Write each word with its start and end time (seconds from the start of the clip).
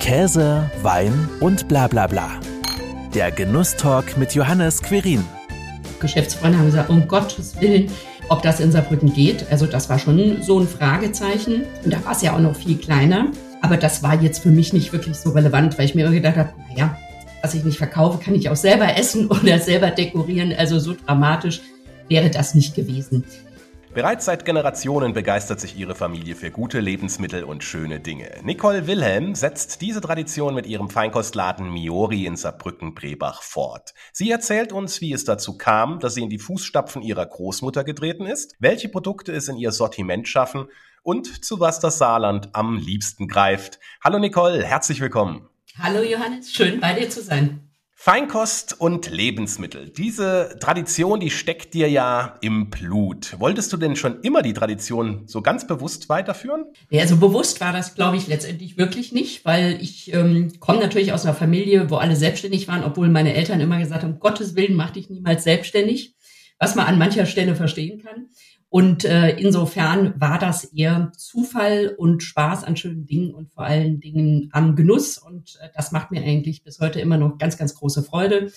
Käse, 0.00 0.68
Wein 0.82 1.28
und 1.40 1.68
bla 1.68 1.86
bla 1.86 2.06
bla. 2.06 2.30
Der 3.14 3.30
Genusstalk 3.30 4.16
mit 4.16 4.34
Johannes 4.34 4.82
Querin. 4.82 5.22
Geschäftsfreunde 6.00 6.58
haben 6.58 6.66
gesagt, 6.66 6.88
um 6.88 7.06
Gottes 7.06 7.60
Willen, 7.60 7.90
ob 8.30 8.42
das 8.42 8.60
in 8.60 8.72
Saarbrücken 8.72 9.12
geht. 9.12 9.44
Also 9.52 9.66
das 9.66 9.90
war 9.90 9.98
schon 9.98 10.42
so 10.42 10.58
ein 10.58 10.66
Fragezeichen. 10.66 11.64
Und 11.84 11.92
da 11.92 12.02
war 12.02 12.12
es 12.12 12.22
ja 12.22 12.34
auch 12.34 12.40
noch 12.40 12.56
viel 12.56 12.78
kleiner. 12.78 13.26
Aber 13.60 13.76
das 13.76 14.02
war 14.02 14.20
jetzt 14.20 14.42
für 14.42 14.48
mich 14.48 14.72
nicht 14.72 14.90
wirklich 14.92 15.16
so 15.16 15.30
relevant, 15.30 15.78
weil 15.78 15.84
ich 15.84 15.94
mir 15.94 16.10
gedacht 16.10 16.36
habe, 16.38 16.50
naja, 16.70 16.96
was 17.42 17.54
ich 17.54 17.62
nicht 17.62 17.78
verkaufe, 17.78 18.24
kann 18.24 18.34
ich 18.34 18.48
auch 18.48 18.56
selber 18.56 18.96
essen 18.96 19.26
oder 19.30 19.58
selber 19.58 19.90
dekorieren. 19.90 20.54
Also 20.56 20.78
so 20.78 20.94
dramatisch 20.94 21.60
wäre 22.08 22.30
das 22.30 22.54
nicht 22.54 22.74
gewesen. 22.74 23.22
Bereits 23.92 24.24
seit 24.24 24.44
Generationen 24.44 25.14
begeistert 25.14 25.58
sich 25.58 25.76
ihre 25.76 25.96
Familie 25.96 26.36
für 26.36 26.52
gute 26.52 26.78
Lebensmittel 26.78 27.42
und 27.42 27.64
schöne 27.64 27.98
Dinge. 27.98 28.30
Nicole 28.44 28.86
Wilhelm 28.86 29.34
setzt 29.34 29.80
diese 29.80 30.00
Tradition 30.00 30.54
mit 30.54 30.66
ihrem 30.66 30.88
Feinkostladen 30.88 31.68
Miori 31.68 32.24
in 32.24 32.36
Saarbrücken-Brebach 32.36 33.42
fort. 33.42 33.92
Sie 34.12 34.30
erzählt 34.30 34.72
uns, 34.72 35.00
wie 35.00 35.12
es 35.12 35.24
dazu 35.24 35.58
kam, 35.58 35.98
dass 35.98 36.14
sie 36.14 36.22
in 36.22 36.30
die 36.30 36.38
Fußstapfen 36.38 37.02
ihrer 37.02 37.26
Großmutter 37.26 37.82
getreten 37.82 38.26
ist, 38.26 38.54
welche 38.60 38.88
Produkte 38.88 39.32
es 39.32 39.48
in 39.48 39.56
ihr 39.56 39.72
Sortiment 39.72 40.28
schaffen 40.28 40.68
und 41.02 41.44
zu 41.44 41.58
was 41.58 41.80
das 41.80 41.98
Saarland 41.98 42.50
am 42.52 42.76
liebsten 42.76 43.26
greift. 43.26 43.80
Hallo 44.04 44.20
Nicole, 44.20 44.64
herzlich 44.64 45.00
willkommen. 45.00 45.48
Hallo 45.76 46.00
Johannes, 46.02 46.52
schön 46.52 46.78
bei 46.78 46.92
dir 46.92 47.10
zu 47.10 47.22
sein. 47.22 47.69
Feinkost 48.02 48.80
und 48.80 49.10
Lebensmittel. 49.10 49.90
Diese 49.90 50.56
Tradition, 50.58 51.20
die 51.20 51.28
steckt 51.28 51.74
dir 51.74 51.86
ja 51.90 52.38
im 52.40 52.70
Blut. 52.70 53.38
Wolltest 53.38 53.74
du 53.74 53.76
denn 53.76 53.94
schon 53.94 54.22
immer 54.22 54.40
die 54.40 54.54
Tradition 54.54 55.24
so 55.26 55.42
ganz 55.42 55.66
bewusst 55.66 56.08
weiterführen? 56.08 56.64
Ja, 56.88 57.06
so 57.06 57.18
bewusst 57.18 57.60
war 57.60 57.74
das, 57.74 57.94
glaube 57.94 58.16
ich, 58.16 58.26
letztendlich 58.26 58.78
wirklich 58.78 59.12
nicht, 59.12 59.44
weil 59.44 59.82
ich 59.82 60.14
ähm, 60.14 60.50
komme 60.60 60.80
natürlich 60.80 61.12
aus 61.12 61.26
einer 61.26 61.34
Familie, 61.34 61.90
wo 61.90 61.96
alle 61.96 62.16
selbstständig 62.16 62.68
waren, 62.68 62.84
obwohl 62.84 63.10
meine 63.10 63.34
Eltern 63.34 63.60
immer 63.60 63.78
gesagt 63.78 64.02
haben, 64.02 64.14
um 64.14 64.18
Gottes 64.18 64.56
Willen, 64.56 64.76
mach 64.76 64.92
dich 64.92 65.10
niemals 65.10 65.44
selbstständig, 65.44 66.14
was 66.58 66.76
man 66.76 66.86
an 66.86 66.96
mancher 66.96 67.26
Stelle 67.26 67.54
verstehen 67.54 68.02
kann. 68.02 68.30
Und 68.70 69.04
äh, 69.04 69.30
insofern 69.30 70.14
war 70.20 70.38
das 70.38 70.64
eher 70.64 71.10
Zufall 71.16 71.92
und 71.98 72.22
Spaß 72.22 72.62
an 72.62 72.76
schönen 72.76 73.04
Dingen 73.04 73.34
und 73.34 73.50
vor 73.52 73.64
allen 73.64 73.98
Dingen 73.98 74.48
am 74.52 74.76
Genuss. 74.76 75.18
Und 75.18 75.58
äh, 75.60 75.68
das 75.74 75.90
macht 75.90 76.12
mir 76.12 76.22
eigentlich 76.22 76.62
bis 76.62 76.78
heute 76.78 77.00
immer 77.00 77.16
noch 77.16 77.36
ganz, 77.36 77.58
ganz 77.58 77.74
große 77.74 78.04
Freude. 78.04 78.52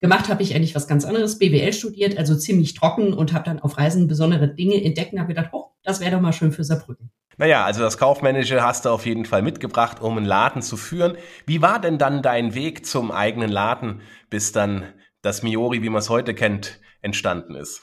Gemacht 0.00 0.30
habe 0.30 0.42
ich 0.42 0.56
eigentlich 0.56 0.74
was 0.74 0.88
ganz 0.88 1.04
anderes, 1.04 1.38
BWL 1.38 1.72
studiert, 1.74 2.16
also 2.16 2.34
ziemlich 2.34 2.72
trocken 2.72 3.12
und 3.12 3.34
habe 3.34 3.44
dann 3.44 3.60
auf 3.60 3.76
Reisen 3.76 4.08
besondere 4.08 4.48
Dinge 4.48 4.82
entdeckt 4.82 5.12
und 5.12 5.20
habe 5.20 5.34
gedacht, 5.34 5.50
oh, 5.52 5.66
das 5.84 6.00
wäre 6.00 6.12
doch 6.12 6.20
mal 6.20 6.32
schön 6.32 6.50
für 6.50 6.64
Saarbrücken. 6.64 7.10
Naja, 7.36 7.64
also 7.64 7.82
das 7.82 7.98
Kaufmännische 7.98 8.62
hast 8.62 8.86
du 8.86 8.88
auf 8.88 9.04
jeden 9.04 9.26
Fall 9.26 9.42
mitgebracht, 9.42 10.00
um 10.00 10.16
einen 10.16 10.26
Laden 10.26 10.62
zu 10.62 10.78
führen. 10.78 11.16
Wie 11.44 11.60
war 11.60 11.78
denn 11.78 11.98
dann 11.98 12.22
dein 12.22 12.54
Weg 12.54 12.86
zum 12.86 13.10
eigenen 13.10 13.50
Laden, 13.50 14.00
bis 14.30 14.52
dann 14.52 14.84
das 15.20 15.42
Miori, 15.42 15.82
wie 15.82 15.90
man 15.90 16.00
es 16.00 16.08
heute 16.08 16.34
kennt, 16.34 16.80
entstanden 17.02 17.54
ist? 17.54 17.82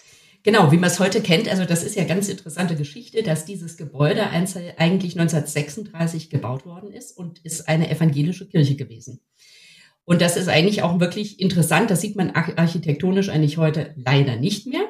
Genau, 0.51 0.71
wie 0.71 0.77
man 0.77 0.89
es 0.89 0.99
heute 0.99 1.21
kennt, 1.21 1.47
also 1.47 1.63
das 1.63 1.83
ist 1.83 1.95
ja 1.95 2.05
ganz 2.05 2.27
interessante 2.27 2.75
Geschichte, 2.75 3.21
dass 3.21 3.45
dieses 3.45 3.77
Gebäude 3.77 4.31
eigentlich 4.31 5.19
1936 5.19 6.31
gebaut 6.31 6.65
worden 6.65 6.91
ist 6.91 7.15
und 7.15 7.37
ist 7.45 7.69
eine 7.69 7.91
evangelische 7.91 8.47
Kirche 8.47 8.75
gewesen. 8.75 9.19
Und 10.05 10.23
das 10.23 10.37
ist 10.37 10.49
eigentlich 10.49 10.81
auch 10.81 10.99
wirklich 10.99 11.39
interessant, 11.39 11.91
das 11.91 12.01
sieht 12.01 12.15
man 12.15 12.31
architektonisch 12.31 13.29
eigentlich 13.29 13.59
heute 13.59 13.93
leider 13.95 14.37
nicht 14.37 14.65
mehr. 14.65 14.81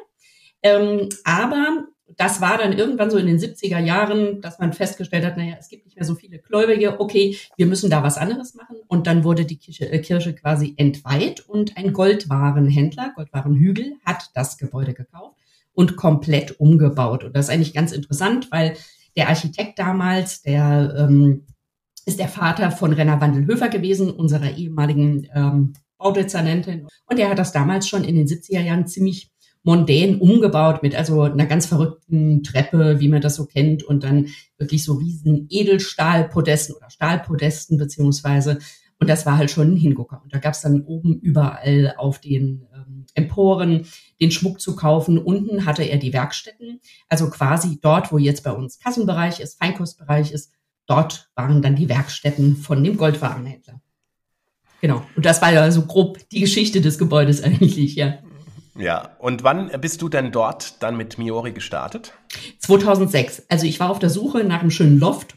Ähm, 0.63 1.09
aber 1.25 1.87
das 2.15 2.39
war 2.39 2.57
dann 2.57 2.77
irgendwann 2.77 3.11
so 3.11 3.17
in 3.17 3.27
den 3.27 3.37
70er 3.37 3.79
Jahren, 3.79 4.39
dass 4.39 4.59
man 4.59 4.71
festgestellt 4.71 5.25
hat, 5.25 5.35
naja, 5.35 5.57
es 5.59 5.67
gibt 5.67 5.83
nicht 5.83 5.97
mehr 5.97 6.05
so 6.05 6.15
viele 6.15 6.39
Gläubige, 6.39 7.01
okay, 7.01 7.35
wir 7.57 7.65
müssen 7.65 7.89
da 7.89 8.01
was 8.01 8.17
anderes 8.17 8.53
machen. 8.53 8.77
Und 8.87 9.07
dann 9.07 9.25
wurde 9.25 9.43
die 9.43 9.57
Kirche, 9.57 9.91
äh, 9.91 9.99
Kirche 9.99 10.33
quasi 10.33 10.73
entweiht 10.77 11.41
und 11.49 11.75
ein 11.75 11.91
Goldwarenhändler, 11.91 13.11
Goldwarenhügel, 13.13 13.97
hat 14.05 14.29
das 14.35 14.57
Gebäude 14.57 14.93
gekauft 14.93 15.38
und 15.79 15.95
komplett 15.95 16.59
umgebaut. 16.59 17.23
Und 17.23 17.37
das 17.37 17.45
ist 17.45 17.51
eigentlich 17.53 17.73
ganz 17.73 17.93
interessant, 17.93 18.49
weil 18.51 18.75
der 19.15 19.29
Architekt 19.29 19.79
damals, 19.79 20.41
der 20.41 20.93
ähm, 20.97 21.45
ist 22.05 22.19
der 22.19 22.27
Vater 22.27 22.69
von 22.71 22.91
Renner 22.91 23.21
Wandelhöfer 23.21 23.69
gewesen, 23.69 24.11
unserer 24.11 24.57
ehemaligen 24.57 25.29
ähm, 25.33 25.71
Baudezernentin. 25.97 26.85
Und 27.05 27.17
er 27.17 27.29
hat 27.29 27.39
das 27.39 27.53
damals 27.53 27.87
schon 27.87 28.03
in 28.03 28.17
den 28.17 28.27
70er 28.27 28.59
Jahren 28.59 28.87
ziemlich 28.87 29.31
mondän 29.63 30.19
umgebaut 30.19 30.83
mit 30.83 30.95
also 30.95 31.21
einer 31.21 31.45
ganz 31.45 31.67
verrückten 31.67 32.43
Treppe, 32.43 32.99
wie 32.99 33.07
man 33.07 33.21
das 33.21 33.35
so 33.35 33.45
kennt, 33.45 33.81
und 33.81 34.03
dann 34.03 34.27
wirklich 34.57 34.83
so 34.83 34.95
riesen 34.95 35.47
Edelstahlpodesten 35.49 36.75
oder 36.75 36.89
Stahlpodesten 36.89 37.77
beziehungsweise. 37.77 38.59
Und 38.99 39.09
das 39.09 39.25
war 39.25 39.37
halt 39.37 39.49
schon 39.49 39.75
ein 39.75 39.77
Hingucker. 39.77 40.19
Und 40.21 40.33
da 40.33 40.39
gab 40.39 40.55
es 40.55 40.61
dann 40.61 40.81
oben 40.81 41.21
überall 41.21 41.93
auf 41.95 42.19
den 42.19 42.65
Emporen 43.19 43.85
den 44.19 44.31
Schmuck 44.31 44.59
zu 44.59 44.75
kaufen. 44.75 45.17
Unten 45.17 45.65
hatte 45.65 45.83
er 45.83 45.97
die 45.97 46.13
Werkstätten, 46.13 46.79
also 47.07 47.29
quasi 47.29 47.79
dort, 47.81 48.11
wo 48.11 48.17
jetzt 48.17 48.43
bei 48.43 48.51
uns 48.51 48.79
Kassenbereich 48.79 49.39
ist, 49.39 49.59
Feinkostbereich 49.59 50.31
ist, 50.31 50.51
dort 50.87 51.29
waren 51.35 51.61
dann 51.61 51.75
die 51.75 51.89
Werkstätten 51.89 52.57
von 52.57 52.83
dem 52.83 52.97
Goldwarenhändler. 52.97 53.81
Genau. 54.81 55.05
Und 55.15 55.25
das 55.25 55.41
war 55.41 55.51
ja 55.51 55.69
so 55.71 55.85
grob 55.85 56.29
die 56.29 56.39
Geschichte 56.39 56.81
des 56.81 56.97
Gebäudes 56.97 57.43
eigentlich, 57.43 57.95
ja. 57.95 58.19
Ja, 58.77 59.09
und 59.19 59.43
wann 59.43 59.69
bist 59.81 60.01
du 60.01 60.07
denn 60.07 60.31
dort 60.31 60.81
dann 60.81 60.95
mit 60.95 61.17
Miori 61.17 61.51
gestartet? 61.51 62.13
2006. 62.59 63.43
Also 63.49 63.65
ich 63.65 63.79
war 63.81 63.89
auf 63.89 63.99
der 63.99 64.09
Suche 64.09 64.45
nach 64.45 64.61
einem 64.61 64.71
schönen 64.71 64.99
Loft 64.99 65.35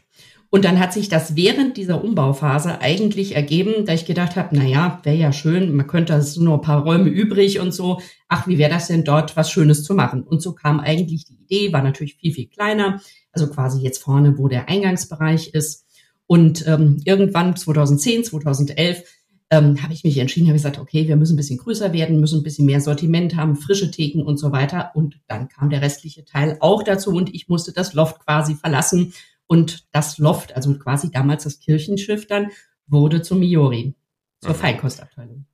und 0.53 0.65
dann 0.65 0.79
hat 0.79 0.93
sich 0.93 1.09
das 1.09 1.35
während 1.35 1.77
dieser 1.77 2.03
Umbauphase 2.03 2.79
eigentlich 2.79 3.35
ergeben, 3.35 3.87
da 3.87 3.93
ich 3.95 4.05
gedacht 4.05 4.35
habe, 4.35 4.49
na 4.55 4.63
ja, 4.63 4.99
wäre 5.01 5.15
ja 5.15 5.33
schön, 5.33 5.75
man 5.75 5.87
könnte, 5.87 6.13
es 6.13 6.37
nur 6.37 6.53
ein 6.53 6.61
paar 6.61 6.83
Räume 6.83 7.09
übrig 7.09 7.59
und 7.59 7.73
so. 7.73 7.99
Ach, 8.27 8.45
wie 8.45 8.59
wäre 8.59 8.69
das 8.69 8.85
denn 8.85 9.03
dort, 9.03 9.35
was 9.35 9.49
Schönes 9.49 9.83
zu 9.83 9.95
machen? 9.95 10.21
Und 10.21 10.43
so 10.43 10.53
kam 10.53 10.79
eigentlich 10.79 11.25
die 11.25 11.39
Idee, 11.41 11.73
war 11.73 11.81
natürlich 11.81 12.17
viel, 12.17 12.33
viel 12.33 12.49
kleiner, 12.49 13.01
also 13.31 13.47
quasi 13.47 13.81
jetzt 13.81 13.97
vorne, 13.97 14.37
wo 14.37 14.47
der 14.47 14.69
Eingangsbereich 14.69 15.55
ist. 15.55 15.87
Und 16.27 16.67
ähm, 16.67 17.01
irgendwann 17.03 17.55
2010, 17.55 18.25
2011 18.25 19.01
ähm, 19.49 19.81
habe 19.81 19.93
ich 19.93 20.03
mich 20.03 20.19
entschieden, 20.19 20.49
habe 20.49 20.57
gesagt, 20.57 20.77
okay, 20.77 21.07
wir 21.07 21.15
müssen 21.15 21.33
ein 21.33 21.37
bisschen 21.37 21.57
größer 21.57 21.93
werden, 21.93 22.19
müssen 22.19 22.41
ein 22.41 22.43
bisschen 22.43 22.67
mehr 22.67 22.79
Sortiment 22.79 23.35
haben, 23.35 23.55
frische 23.55 23.89
Theken 23.89 24.21
und 24.21 24.37
so 24.37 24.51
weiter. 24.51 24.91
Und 24.93 25.19
dann 25.27 25.49
kam 25.49 25.71
der 25.71 25.81
restliche 25.81 26.25
Teil 26.25 26.57
auch 26.59 26.83
dazu 26.83 27.09
und 27.09 27.33
ich 27.33 27.49
musste 27.49 27.73
das 27.73 27.95
Loft 27.95 28.19
quasi 28.23 28.53
verlassen. 28.53 29.13
Und 29.47 29.87
das 29.93 30.17
Loft, 30.17 30.55
also 30.55 30.77
quasi 30.77 31.11
damals 31.11 31.43
das 31.43 31.59
Kirchenschiff 31.59 32.27
dann, 32.27 32.51
wurde 32.87 33.21
zum 33.21 33.39
Miori, 33.39 33.95
zur 34.41 34.51
mhm. 34.51 34.57
Feinkostabteilung. 34.57 35.45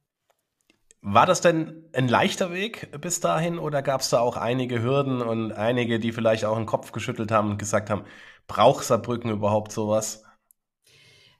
War 1.02 1.26
das 1.26 1.40
denn 1.40 1.86
ein 1.94 2.10
leichter 2.10 2.52
Weg 2.52 2.90
bis 3.00 3.22
dahin 3.22 3.58
oder 3.58 3.82
gab 3.82 4.02
es 4.02 4.10
da 4.10 4.20
auch 4.20 4.36
einige 4.36 4.82
Hürden 4.84 5.22
und 5.22 5.54
einige, 5.54 5.98
die 5.98 6.12
vielleicht 6.12 6.44
auch 6.44 6.58
den 6.58 6.66
Kopf 6.66 6.92
geschüttelt 6.92 7.32
haben 7.32 7.52
und 7.52 7.58
gesagt 7.58 7.90
haben, 7.90 8.04
braucht 8.48 8.84
Saarbrücken 8.84 9.32
überhaupt 9.32 9.72
sowas? 9.72 10.24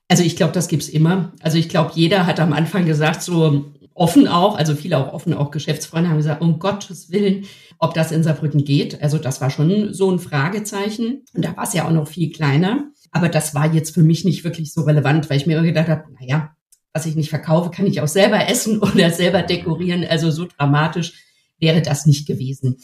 Also 0.08 0.24
ich 0.24 0.38
glaube, 0.38 0.54
das 0.54 0.70
gibt's 0.70 0.88
immer. 0.88 1.34
Also 1.42 1.58
ich 1.58 1.68
glaube, 1.68 1.92
jeder 1.94 2.26
hat 2.26 2.40
am 2.40 2.54
Anfang 2.54 2.86
gesagt, 2.86 3.22
so 3.22 3.74
offen 4.00 4.28
auch, 4.28 4.58
also 4.58 4.76
viele 4.76 4.98
auch 4.98 5.14
offen, 5.14 5.34
auch 5.34 5.52
Geschäftsfreunde 5.52 6.10
haben 6.10 6.18
gesagt, 6.18 6.42
um 6.42 6.58
Gottes 6.58 7.12
Willen, 7.12 7.46
ob 7.80 7.94
das 7.94 8.12
in 8.12 8.24
Saarbrücken 8.24 8.64
geht. 8.64 9.02
Also 9.02 9.18
das 9.18 9.42
war 9.42 9.50
schon 9.50 9.94
so 9.94 10.10
ein 10.10 10.20
Fragezeichen. 10.20 11.26
Und 11.34 11.44
da 11.44 11.56
war 11.58 11.66
es 11.66 11.74
ja 11.74 11.86
auch 11.86 11.92
noch 11.92 12.08
viel 12.08 12.32
kleiner. 12.32 12.92
Aber 13.12 13.28
das 13.28 13.54
war 13.54 13.74
jetzt 13.74 13.94
für 13.94 14.04
mich 14.04 14.24
nicht 14.24 14.44
wirklich 14.44 14.74
so 14.74 14.82
relevant, 14.82 15.30
weil 15.30 15.38
ich 15.38 15.46
mir 15.46 15.58
immer 15.58 15.68
gedacht 15.68 15.90
habe, 15.90 16.06
naja, 16.20 16.56
was 16.94 17.06
ich 17.06 17.16
nicht 17.16 17.30
verkaufe, 17.30 17.72
kann 17.72 17.88
ich 17.88 18.00
auch 18.02 18.08
selber 18.08 18.48
essen 18.48 18.80
oder 18.82 19.12
selber 19.12 19.44
dekorieren. 19.44 20.06
Also 20.10 20.32
so 20.32 20.46
dramatisch 20.46 21.14
wäre 21.60 21.82
das 21.82 22.06
nicht 22.06 22.26
gewesen. 22.26 22.78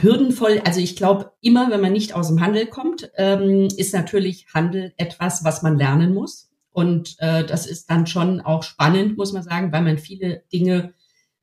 Hürdenvoll, 0.00 0.60
also 0.64 0.80
ich 0.80 0.96
glaube, 0.96 1.32
immer 1.40 1.70
wenn 1.70 1.80
man 1.80 1.92
nicht 1.92 2.14
aus 2.14 2.28
dem 2.28 2.40
Handel 2.40 2.66
kommt, 2.66 3.10
ähm, 3.16 3.68
ist 3.76 3.94
natürlich 3.94 4.46
Handel 4.52 4.92
etwas, 4.96 5.44
was 5.44 5.62
man 5.62 5.76
lernen 5.76 6.14
muss. 6.14 6.47
Und 6.78 7.16
äh, 7.18 7.44
das 7.44 7.66
ist 7.66 7.90
dann 7.90 8.06
schon 8.06 8.40
auch 8.40 8.62
spannend, 8.62 9.18
muss 9.18 9.32
man 9.32 9.42
sagen, 9.42 9.72
weil 9.72 9.82
man 9.82 9.98
viele 9.98 10.44
Dinge 10.52 10.94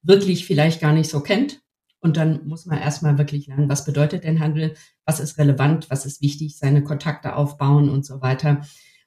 wirklich 0.01 0.45
vielleicht 0.45 0.79
gar 0.79 0.93
nicht 0.93 1.09
so 1.09 1.19
kennt. 1.19 1.61
Und 1.99 2.15
dann 2.15 2.47
muss 2.47 2.65
man 2.65 2.79
erstmal 2.79 3.17
wirklich 3.17 3.47
lernen, 3.47 3.67
was 3.67 3.83
bedeutet 3.83 4.23
denn 4.23 4.39
Handel, 4.39 4.75
was 5.03 5.19
ist 5.19 5.37
relevant, 5.37 5.89
was 5.89 6.05
ist 6.05 6.21
wichtig, 6.21 6.57
seine 6.57 6.85
Kontakte 6.85 7.35
aufbauen 7.35 7.89
und 7.89 8.05
so 8.05 8.21
weiter. 8.21 8.61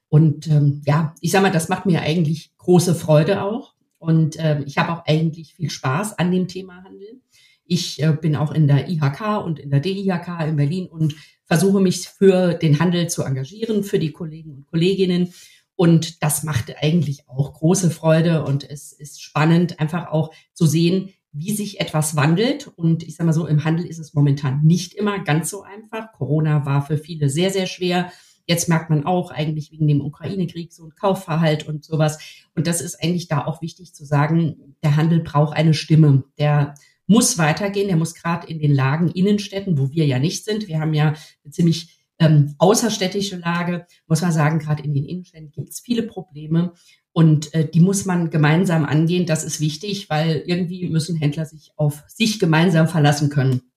Und 0.07 0.45
ähm, 0.45 0.83
ja, 0.85 1.15
ich 1.19 1.31
sag 1.31 1.41
mal, 1.41 1.51
das 1.51 1.67
macht 1.67 1.87
mir 1.87 2.01
eigentlich 2.01 2.55
große 2.59 2.93
Freude 2.93 3.41
auch. 3.41 3.73
Und 3.97 4.35
äh, 4.35 4.61
ich 4.67 4.77
habe 4.77 4.93
auch 4.93 5.07
eigentlich 5.07 5.55
viel 5.55 5.71
Spaß 5.71 6.19
an 6.19 6.31
dem 6.31 6.47
Thema 6.47 6.83
Handel. 6.83 7.21
Ich 7.65 8.03
äh, 8.03 8.13
bin 8.13 8.35
auch 8.35 8.51
in 8.51 8.67
der 8.67 8.87
IHK 8.87 9.43
und 9.43 9.57
in 9.57 9.71
der 9.71 9.79
DIHK 9.79 10.47
in 10.47 10.57
Berlin 10.57 10.85
und 10.89 11.15
versuche 11.45 11.81
mich 11.81 12.07
für 12.07 12.53
den 12.53 12.77
Handel 12.77 13.09
zu 13.09 13.23
engagieren, 13.23 13.83
für 13.83 13.97
die 13.97 14.11
Kollegen 14.11 14.51
und 14.51 14.67
Kolleginnen 14.67 15.33
und 15.79 16.23
das 16.23 16.43
macht 16.43 16.75
eigentlich 16.81 17.29
auch 17.29 17.53
große 17.53 17.89
Freude 17.89 18.43
und 18.43 18.69
es 18.69 18.91
ist 18.91 19.23
spannend, 19.23 19.79
einfach 19.79 20.07
auch 20.07 20.33
zu 20.51 20.65
sehen, 20.65 21.13
wie 21.31 21.55
sich 21.55 21.79
etwas 21.79 22.17
wandelt. 22.17 22.67
Und 22.67 23.01
ich 23.01 23.15
sage 23.15 23.27
mal 23.27 23.33
so, 23.33 23.47
im 23.47 23.63
Handel 23.63 23.85
ist 23.85 23.97
es 23.97 24.13
momentan 24.13 24.61
nicht 24.61 24.93
immer 24.93 25.23
ganz 25.23 25.49
so 25.49 25.61
einfach. 25.61 26.11
Corona 26.11 26.65
war 26.65 26.85
für 26.85 26.97
viele 26.97 27.29
sehr, 27.29 27.49
sehr 27.49 27.65
schwer. 27.65 28.11
Jetzt 28.45 28.67
merkt 28.67 28.89
man 28.89 29.05
auch 29.05 29.31
eigentlich 29.31 29.71
wegen 29.71 29.87
dem 29.87 30.01
Ukraine-Krieg 30.01 30.73
so 30.73 30.83
ein 30.83 30.95
Kaufverhalt 30.99 31.65
und 31.65 31.85
sowas. 31.85 32.19
Und 32.55 32.67
das 32.67 32.81
ist 32.81 33.01
eigentlich 33.01 33.29
da 33.29 33.45
auch 33.45 33.61
wichtig 33.61 33.95
zu 33.95 34.03
sagen, 34.03 34.75
der 34.83 34.97
Handel 34.97 35.21
braucht 35.21 35.55
eine 35.55 35.73
Stimme. 35.73 36.25
Der 36.37 36.75
muss 37.07 37.37
weitergehen, 37.37 37.87
der 37.87 37.95
muss 37.95 38.15
gerade 38.15 38.47
in 38.47 38.59
den 38.59 38.73
Lagen 38.75 39.11
Innenstädten, 39.11 39.77
wo 39.77 39.91
wir 39.91 40.05
ja 40.05 40.19
nicht 40.19 40.43
sind. 40.43 40.67
Wir 40.67 40.81
haben 40.81 40.93
ja 40.93 41.13
eine 41.45 41.51
ziemlich 41.51 41.98
ähm, 42.19 42.55
außerstädtische 42.57 43.37
Lage, 43.37 43.85
muss 44.07 44.21
man 44.21 44.31
sagen, 44.31 44.59
gerade 44.59 44.83
in 44.83 44.93
den 44.93 45.05
Innenstädten 45.05 45.51
gibt 45.51 45.69
es 45.69 45.79
viele 45.79 46.03
Probleme. 46.03 46.73
Und 47.11 47.53
äh, 47.53 47.67
die 47.67 47.79
muss 47.79 48.05
man 48.05 48.29
gemeinsam 48.29 48.85
angehen. 48.85 49.25
Das 49.25 49.43
ist 49.43 49.59
wichtig, 49.59 50.09
weil 50.09 50.43
irgendwie 50.45 50.87
müssen 50.89 51.15
Händler 51.15 51.45
sich 51.45 51.71
auf 51.75 52.03
sich 52.07 52.39
gemeinsam 52.39 52.87
verlassen 52.87 53.29
können. 53.29 53.68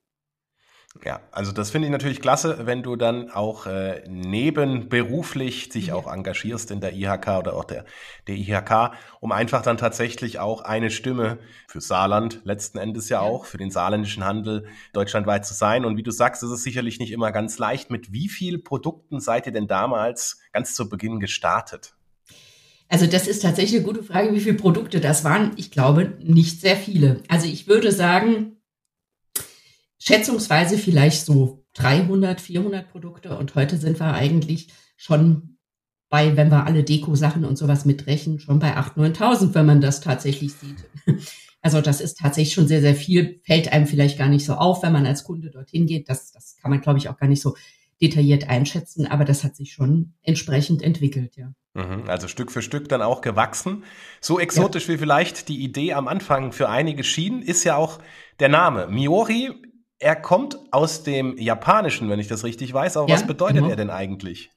Ja, 1.04 1.20
also 1.32 1.50
das 1.50 1.70
finde 1.70 1.88
ich 1.88 1.92
natürlich 1.92 2.20
klasse, 2.20 2.60
wenn 2.64 2.84
du 2.84 2.94
dann 2.94 3.28
auch 3.28 3.66
äh, 3.66 4.04
nebenberuflich 4.08 5.68
dich 5.68 5.88
ja. 5.88 5.94
auch 5.96 6.12
engagierst 6.12 6.70
in 6.70 6.80
der 6.80 6.92
IHK 6.92 7.38
oder 7.40 7.54
auch 7.54 7.64
der, 7.64 7.84
der 8.28 8.36
IHK, 8.36 8.92
um 9.18 9.32
einfach 9.32 9.62
dann 9.62 9.78
tatsächlich 9.78 10.38
auch 10.38 10.60
eine 10.60 10.90
Stimme 10.90 11.38
für 11.66 11.80
Saarland 11.80 12.42
letzten 12.44 12.78
Endes 12.78 13.08
ja, 13.08 13.20
ja 13.20 13.28
auch, 13.28 13.46
für 13.46 13.58
den 13.58 13.72
saarländischen 13.72 14.24
Handel 14.24 14.66
deutschlandweit 14.92 15.44
zu 15.44 15.54
sein. 15.54 15.84
Und 15.84 15.96
wie 15.96 16.04
du 16.04 16.12
sagst, 16.12 16.44
ist 16.44 16.50
es 16.50 16.62
sicherlich 16.62 17.00
nicht 17.00 17.10
immer 17.10 17.32
ganz 17.32 17.58
leicht. 17.58 17.90
Mit 17.90 18.12
wie 18.12 18.28
vielen 18.28 18.62
Produkten 18.62 19.18
seid 19.18 19.46
ihr 19.46 19.52
denn 19.52 19.66
damals 19.66 20.40
ganz 20.52 20.74
zu 20.74 20.88
Beginn 20.88 21.18
gestartet? 21.18 21.96
Also 22.88 23.06
das 23.06 23.26
ist 23.26 23.42
tatsächlich 23.42 23.80
eine 23.80 23.86
gute 23.86 24.04
Frage, 24.04 24.32
wie 24.34 24.40
viele 24.40 24.56
Produkte 24.56 25.00
das 25.00 25.24
waren. 25.24 25.52
Ich 25.56 25.72
glaube 25.72 26.12
nicht 26.22 26.60
sehr 26.60 26.76
viele. 26.76 27.22
Also 27.26 27.46
ich 27.48 27.66
würde 27.66 27.90
sagen, 27.90 28.58
schätzungsweise 30.02 30.78
vielleicht 30.78 31.24
so 31.24 31.64
300, 31.74 32.40
400 32.40 32.90
Produkte. 32.90 33.36
Und 33.36 33.54
heute 33.54 33.76
sind 33.76 34.00
wir 34.00 34.12
eigentlich 34.14 34.68
schon 34.96 35.58
bei, 36.08 36.36
wenn 36.36 36.50
wir 36.50 36.66
alle 36.66 36.82
Deko-Sachen 36.82 37.44
und 37.44 37.56
sowas 37.56 37.84
mitrechnen, 37.84 38.38
schon 38.38 38.58
bei 38.58 38.76
8.000, 38.76 39.16
9.000, 39.16 39.54
wenn 39.54 39.66
man 39.66 39.80
das 39.80 40.00
tatsächlich 40.00 40.54
sieht. 40.54 40.84
Also 41.64 41.80
das 41.80 42.00
ist 42.00 42.18
tatsächlich 42.18 42.54
schon 42.54 42.66
sehr, 42.66 42.80
sehr 42.80 42.96
viel, 42.96 43.40
fällt 43.44 43.72
einem 43.72 43.86
vielleicht 43.86 44.18
gar 44.18 44.28
nicht 44.28 44.44
so 44.44 44.54
auf, 44.54 44.82
wenn 44.82 44.92
man 44.92 45.06
als 45.06 45.22
Kunde 45.22 45.48
dorthin 45.48 45.86
geht. 45.86 46.08
Das, 46.08 46.32
das 46.32 46.56
kann 46.60 46.72
man, 46.72 46.80
glaube 46.80 46.98
ich, 46.98 47.08
auch 47.08 47.16
gar 47.16 47.28
nicht 47.28 47.40
so 47.40 47.54
detailliert 48.00 48.50
einschätzen, 48.50 49.06
aber 49.06 49.24
das 49.24 49.44
hat 49.44 49.54
sich 49.54 49.72
schon 49.72 50.14
entsprechend 50.22 50.82
entwickelt, 50.82 51.36
ja. 51.36 51.52
Mhm, 51.74 52.08
also 52.08 52.26
Stück 52.26 52.50
für 52.50 52.62
Stück 52.62 52.88
dann 52.88 53.00
auch 53.00 53.20
gewachsen. 53.20 53.84
So 54.20 54.40
exotisch 54.40 54.88
ja. 54.88 54.94
wie 54.94 54.98
vielleicht 54.98 55.48
die 55.48 55.62
Idee 55.62 55.92
am 55.92 56.08
Anfang 56.08 56.50
für 56.50 56.68
einige 56.68 57.04
schien, 57.04 57.42
ist 57.42 57.62
ja 57.62 57.76
auch 57.76 58.00
der 58.40 58.48
Name. 58.48 58.88
Miori 58.88 59.52
er 60.02 60.16
kommt 60.16 60.58
aus 60.72 61.04
dem 61.04 61.38
Japanischen, 61.38 62.10
wenn 62.10 62.18
ich 62.18 62.26
das 62.26 62.44
richtig 62.44 62.74
weiß. 62.74 62.96
Aber 62.96 63.08
ja, 63.08 63.14
was 63.14 63.26
bedeutet 63.26 63.58
genau. 63.58 63.70
er 63.70 63.76
denn 63.76 63.90
eigentlich? 63.90 64.50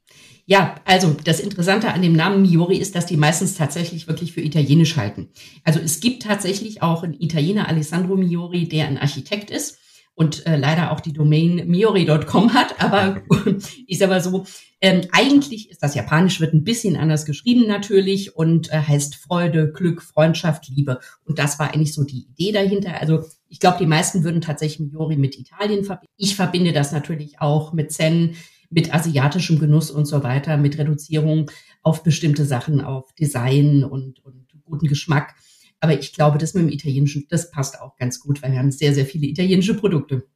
Ja, 0.47 0.75
also 0.85 1.15
das 1.23 1.39
Interessante 1.39 1.91
an 1.93 2.01
dem 2.01 2.13
Namen 2.13 2.41
Miori 2.41 2.77
ist, 2.77 2.95
dass 2.95 3.05
die 3.05 3.17
meistens 3.17 3.55
tatsächlich 3.55 4.07
wirklich 4.07 4.33
für 4.33 4.41
Italienisch 4.41 4.97
halten. 4.97 5.29
Also 5.63 5.79
es 5.79 5.99
gibt 5.99 6.23
tatsächlich 6.23 6.81
auch 6.81 7.03
einen 7.03 7.19
Italiener, 7.19 7.67
Alessandro 7.67 8.15
Miori, 8.15 8.67
der 8.67 8.87
ein 8.87 8.97
Architekt 8.97 9.49
ist 9.49 9.79
und 10.13 10.45
äh, 10.45 10.55
leider 10.55 10.91
auch 10.91 10.99
die 10.99 11.13
Domain 11.13 11.67
miori.com 11.67 12.53
hat. 12.53 12.81
Aber 12.81 13.21
ist 13.87 14.01
aber 14.03 14.21
so, 14.21 14.45
ähm, 14.85 15.01
eigentlich 15.13 15.71
ist 15.71 15.81
das 15.81 15.95
Japanisch, 15.95 16.39
wird 16.39 16.53
ein 16.53 16.63
bisschen 16.63 16.95
anders 16.95 17.25
geschrieben 17.25 17.65
natürlich 17.65 18.35
und 18.35 18.71
äh, 18.71 18.77
heißt 18.77 19.15
Freude, 19.15 19.71
Glück, 19.71 20.03
Freundschaft, 20.03 20.67
Liebe. 20.67 20.99
Und 21.23 21.39
das 21.39 21.57
war 21.57 21.73
eigentlich 21.73 21.95
so 21.95 22.03
die 22.03 22.27
Idee 22.27 22.51
dahinter. 22.51 23.01
Also 23.01 23.23
ich 23.47 23.59
glaube, 23.59 23.79
die 23.79 23.87
meisten 23.87 24.23
würden 24.23 24.41
tatsächlich 24.41 24.91
Miori 24.91 25.17
mit 25.17 25.39
Italien 25.39 25.85
verbinden. 25.85 26.13
Ich 26.17 26.35
verbinde 26.35 26.71
das 26.71 26.91
natürlich 26.91 27.41
auch 27.41 27.73
mit 27.73 27.93
Zen, 27.93 28.35
mit 28.69 28.93
asiatischem 28.93 29.57
Genuss 29.57 29.89
und 29.89 30.05
so 30.05 30.21
weiter, 30.21 30.55
mit 30.55 30.77
Reduzierung 30.77 31.49
auf 31.81 32.03
bestimmte 32.03 32.45
Sachen, 32.45 32.79
auf 32.79 33.11
Design 33.15 33.83
und, 33.83 34.23
und 34.23 34.45
guten 34.65 34.85
Geschmack. 34.85 35.33
Aber 35.79 35.97
ich 35.97 36.13
glaube, 36.13 36.37
das 36.37 36.53
mit 36.53 36.61
dem 36.61 36.69
Italienischen, 36.69 37.25
das 37.27 37.49
passt 37.49 37.81
auch 37.81 37.95
ganz 37.95 38.19
gut, 38.19 38.43
weil 38.43 38.51
wir 38.51 38.59
haben 38.59 38.69
sehr, 38.69 38.93
sehr 38.93 39.07
viele 39.07 39.25
italienische 39.25 39.73
Produkte. 39.73 40.27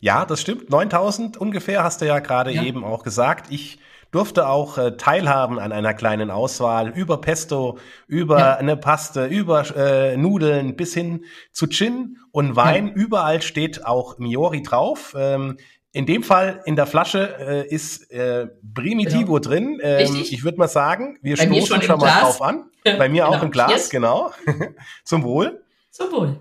Ja, 0.00 0.24
das 0.24 0.40
stimmt. 0.40 0.70
9000 0.70 1.36
ungefähr 1.36 1.82
hast 1.82 2.00
du 2.00 2.06
ja 2.06 2.20
gerade 2.20 2.52
ja. 2.52 2.62
eben 2.62 2.84
auch 2.84 3.02
gesagt. 3.02 3.46
Ich 3.50 3.78
durfte 4.10 4.48
auch 4.48 4.78
äh, 4.78 4.96
teilhaben 4.96 5.58
an 5.58 5.72
einer 5.72 5.92
kleinen 5.92 6.30
Auswahl 6.30 6.90
über 6.90 7.20
Pesto, 7.20 7.78
über 8.06 8.38
ja. 8.38 8.56
eine 8.56 8.76
Paste, 8.76 9.26
über 9.26 9.64
äh, 9.76 10.16
Nudeln 10.16 10.76
bis 10.76 10.94
hin 10.94 11.24
zu 11.52 11.66
Gin 11.66 12.16
und 12.30 12.56
Wein. 12.56 12.88
Ja. 12.88 12.94
Überall 12.94 13.42
steht 13.42 13.84
auch 13.84 14.18
Miori 14.18 14.62
drauf. 14.62 15.14
Ähm, 15.18 15.58
in 15.92 16.06
dem 16.06 16.22
Fall 16.22 16.62
in 16.64 16.76
der 16.76 16.86
Flasche 16.86 17.36
äh, 17.40 17.74
ist 17.74 18.10
äh, 18.10 18.46
Primitivo 18.74 19.34
genau. 19.34 19.38
drin. 19.38 19.80
Ähm, 19.82 20.16
ich 20.20 20.44
würde 20.44 20.58
mal 20.58 20.68
sagen, 20.68 21.18
wir 21.22 21.36
Bei 21.36 21.46
stoßen 21.46 21.66
schon, 21.66 21.82
schon 21.82 21.98
mal 21.98 22.20
drauf 22.20 22.40
an. 22.40 22.70
Bei 22.84 23.08
mir 23.08 23.24
genau. 23.24 23.36
auch 23.36 23.42
im 23.42 23.50
Glas, 23.50 23.70
yes. 23.72 23.90
genau. 23.90 24.30
Zum 25.04 25.22
Wohl. 25.24 25.64
Zum 25.90 26.12
Wohl. 26.12 26.40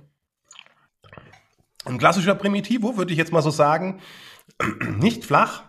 Ein 1.88 1.98
klassischer 1.98 2.36
Primitivo 2.36 2.98
würde 2.98 3.14
ich 3.14 3.18
jetzt 3.18 3.32
mal 3.32 3.42
so 3.42 3.50
sagen, 3.50 4.02
nicht 5.00 5.26
flach, 5.26 5.64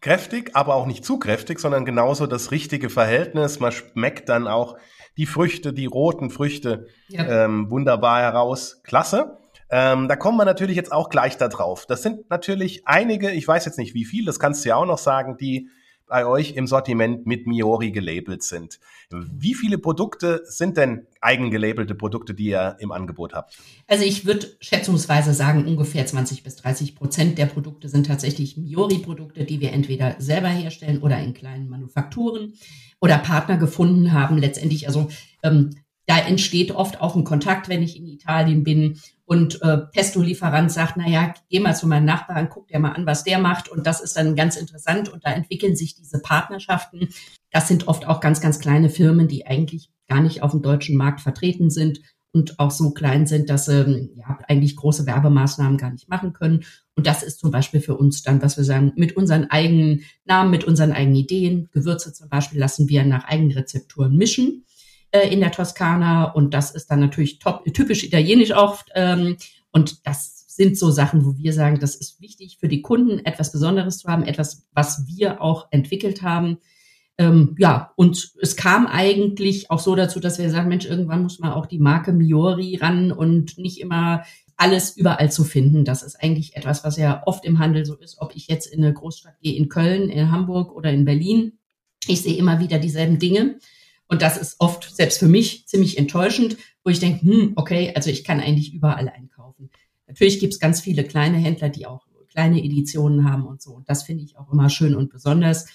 kräftig, 0.00 0.52
aber 0.54 0.74
auch 0.74 0.86
nicht 0.86 1.04
zu 1.04 1.18
kräftig, 1.18 1.58
sondern 1.58 1.84
genauso 1.84 2.26
das 2.26 2.50
richtige 2.50 2.90
Verhältnis. 2.90 3.60
Man 3.60 3.72
schmeckt 3.72 4.28
dann 4.28 4.46
auch 4.46 4.76
die 5.16 5.26
Früchte, 5.26 5.72
die 5.72 5.86
roten 5.86 6.30
Früchte 6.30 6.86
ja. 7.08 7.44
ähm, 7.44 7.70
wunderbar 7.70 8.20
heraus. 8.20 8.80
Klasse. 8.84 9.38
Ähm, 9.70 10.08
da 10.08 10.16
kommen 10.16 10.38
wir 10.38 10.44
natürlich 10.44 10.76
jetzt 10.76 10.92
auch 10.92 11.10
gleich 11.10 11.36
da 11.36 11.48
drauf. 11.48 11.86
Das 11.86 12.02
sind 12.02 12.30
natürlich 12.30 12.86
einige, 12.86 13.30
ich 13.30 13.46
weiß 13.46 13.64
jetzt 13.66 13.78
nicht 13.78 13.94
wie 13.94 14.04
viel, 14.04 14.24
das 14.24 14.40
kannst 14.40 14.64
du 14.64 14.70
ja 14.70 14.76
auch 14.76 14.86
noch 14.86 14.98
sagen, 14.98 15.36
die 15.36 15.68
bei 16.10 16.26
euch 16.26 16.52
im 16.56 16.66
Sortiment 16.66 17.24
mit 17.24 17.46
Miori 17.46 17.92
gelabelt 17.92 18.42
sind. 18.42 18.78
Wie 19.10 19.54
viele 19.54 19.78
Produkte 19.78 20.42
sind 20.44 20.76
denn 20.76 21.06
eigengelabelte 21.20 21.94
Produkte, 21.94 22.34
die 22.34 22.48
ihr 22.48 22.76
im 22.80 22.92
Angebot 22.92 23.32
habt? 23.32 23.56
Also 23.86 24.04
ich 24.04 24.26
würde 24.26 24.48
schätzungsweise 24.60 25.32
sagen, 25.32 25.66
ungefähr 25.66 26.04
20 26.04 26.42
bis 26.42 26.56
30 26.56 26.96
Prozent 26.96 27.38
der 27.38 27.46
Produkte 27.46 27.88
sind 27.88 28.06
tatsächlich 28.06 28.56
Miori-Produkte, 28.56 29.44
die 29.44 29.60
wir 29.60 29.72
entweder 29.72 30.16
selber 30.18 30.48
herstellen 30.48 31.00
oder 31.00 31.18
in 31.18 31.32
kleinen 31.32 31.68
Manufakturen 31.68 32.54
oder 33.00 33.16
Partner 33.18 33.56
gefunden 33.56 34.12
haben. 34.12 34.36
Letztendlich, 34.36 34.88
also 34.88 35.08
ähm, 35.42 35.70
da 36.10 36.18
entsteht 36.18 36.72
oft 36.72 37.00
auch 37.00 37.14
ein 37.14 37.22
Kontakt, 37.22 37.68
wenn 37.68 37.84
ich 37.84 37.96
in 37.96 38.04
Italien 38.04 38.64
bin 38.64 38.98
und 39.26 39.62
äh, 39.62 39.78
Pesto-Lieferant 39.78 40.72
sagt, 40.72 40.96
na 40.96 41.08
ja, 41.08 41.32
geh 41.48 41.60
mal 41.60 41.76
zu 41.76 41.86
meinem 41.86 42.04
Nachbarn, 42.04 42.48
guck 42.50 42.66
dir 42.66 42.80
mal 42.80 42.90
an, 42.90 43.06
was 43.06 43.22
der 43.22 43.38
macht 43.38 43.68
und 43.68 43.86
das 43.86 44.00
ist 44.00 44.16
dann 44.16 44.34
ganz 44.34 44.56
interessant 44.56 45.08
und 45.08 45.24
da 45.24 45.30
entwickeln 45.30 45.76
sich 45.76 45.94
diese 45.94 46.18
Partnerschaften. 46.18 47.10
Das 47.52 47.68
sind 47.68 47.86
oft 47.86 48.08
auch 48.08 48.18
ganz, 48.18 48.40
ganz 48.40 48.58
kleine 48.58 48.90
Firmen, 48.90 49.28
die 49.28 49.46
eigentlich 49.46 49.92
gar 50.08 50.20
nicht 50.20 50.42
auf 50.42 50.50
dem 50.50 50.62
deutschen 50.62 50.96
Markt 50.96 51.20
vertreten 51.20 51.70
sind 51.70 52.00
und 52.32 52.58
auch 52.58 52.72
so 52.72 52.90
klein 52.90 53.28
sind, 53.28 53.48
dass 53.48 53.66
sie 53.66 53.82
ähm, 53.82 54.10
ja, 54.16 54.40
eigentlich 54.48 54.74
große 54.74 55.06
Werbemaßnahmen 55.06 55.78
gar 55.78 55.90
nicht 55.90 56.08
machen 56.08 56.32
können. 56.32 56.64
Und 56.96 57.06
das 57.06 57.22
ist 57.22 57.38
zum 57.38 57.52
Beispiel 57.52 57.80
für 57.80 57.96
uns 57.96 58.24
dann, 58.24 58.42
was 58.42 58.56
wir 58.56 58.64
sagen, 58.64 58.90
mit 58.96 59.16
unseren 59.16 59.44
eigenen 59.48 60.02
Namen, 60.24 60.50
mit 60.50 60.64
unseren 60.64 60.90
eigenen 60.90 61.14
Ideen. 61.14 61.68
Gewürze 61.70 62.12
zum 62.12 62.28
Beispiel 62.28 62.58
lassen 62.58 62.88
wir 62.88 63.04
nach 63.04 63.26
eigenen 63.26 63.52
Rezepturen 63.52 64.16
mischen 64.16 64.64
äh, 65.12 65.28
in 65.28 65.40
der 65.40 65.52
Toskana 65.52 66.24
und 66.32 66.54
das 66.54 66.70
ist 66.70 66.90
dann 66.90 67.00
natürlich 67.00 67.38
top, 67.38 67.64
typisch 67.72 68.04
italienisch 68.04 68.52
auch. 68.52 68.82
Ähm, 68.94 69.36
und 69.72 70.06
das 70.06 70.40
sind 70.48 70.76
so 70.76 70.90
Sachen, 70.90 71.24
wo 71.24 71.36
wir 71.36 71.52
sagen, 71.52 71.78
das 71.80 71.94
ist 71.94 72.20
wichtig 72.20 72.58
für 72.58 72.68
die 72.68 72.82
Kunden, 72.82 73.24
etwas 73.24 73.52
Besonderes 73.52 73.98
zu 73.98 74.08
haben, 74.08 74.24
etwas, 74.24 74.66
was 74.72 75.06
wir 75.06 75.40
auch 75.40 75.68
entwickelt 75.70 76.22
haben. 76.22 76.58
Ähm, 77.18 77.54
ja, 77.58 77.92
und 77.96 78.32
es 78.40 78.56
kam 78.56 78.86
eigentlich 78.86 79.70
auch 79.70 79.78
so 79.78 79.94
dazu, 79.94 80.20
dass 80.20 80.38
wir 80.38 80.50
sagen, 80.50 80.68
Mensch, 80.68 80.86
irgendwann 80.86 81.22
muss 81.22 81.38
man 81.38 81.52
auch 81.52 81.66
die 81.66 81.78
Marke 81.78 82.12
Miori 82.12 82.76
ran 82.76 83.12
und 83.12 83.58
nicht 83.58 83.80
immer 83.80 84.24
alles 84.56 84.96
überall 84.96 85.32
zu 85.32 85.44
finden. 85.44 85.84
Das 85.84 86.02
ist 86.02 86.16
eigentlich 86.22 86.56
etwas, 86.56 86.84
was 86.84 86.96
ja 86.98 87.22
oft 87.26 87.44
im 87.46 87.58
Handel 87.58 87.86
so 87.86 87.94
ist, 87.94 88.20
ob 88.20 88.36
ich 88.36 88.48
jetzt 88.48 88.66
in 88.66 88.84
eine 88.84 88.92
Großstadt 88.92 89.40
gehe, 89.40 89.56
in 89.56 89.68
Köln, 89.68 90.10
in 90.10 90.30
Hamburg 90.30 90.74
oder 90.74 90.90
in 90.92 91.04
Berlin. 91.04 91.58
Ich 92.06 92.22
sehe 92.22 92.36
immer 92.36 92.60
wieder 92.60 92.78
dieselben 92.78 93.18
Dinge. 93.18 93.56
Und 94.10 94.22
das 94.22 94.36
ist 94.36 94.56
oft 94.58 94.94
selbst 94.94 95.18
für 95.18 95.28
mich 95.28 95.66
ziemlich 95.66 95.96
enttäuschend, 95.96 96.56
wo 96.84 96.90
ich 96.90 96.98
denke, 96.98 97.22
hm, 97.22 97.52
okay, 97.54 97.92
also 97.94 98.10
ich 98.10 98.24
kann 98.24 98.40
eigentlich 98.40 98.74
überall 98.74 99.08
einkaufen. 99.08 99.70
Natürlich 100.08 100.40
gibt 100.40 100.52
es 100.52 100.58
ganz 100.60 100.80
viele 100.80 101.04
kleine 101.04 101.38
Händler, 101.38 101.68
die 101.68 101.86
auch 101.86 102.06
kleine 102.28 102.62
Editionen 102.62 103.30
haben 103.30 103.46
und 103.46 103.62
so. 103.62 103.72
Und 103.72 103.88
das 103.88 104.02
finde 104.02 104.24
ich 104.24 104.36
auch 104.36 104.52
immer 104.52 104.68
schön 104.68 104.94
und 104.94 105.10
besonders. 105.10 105.66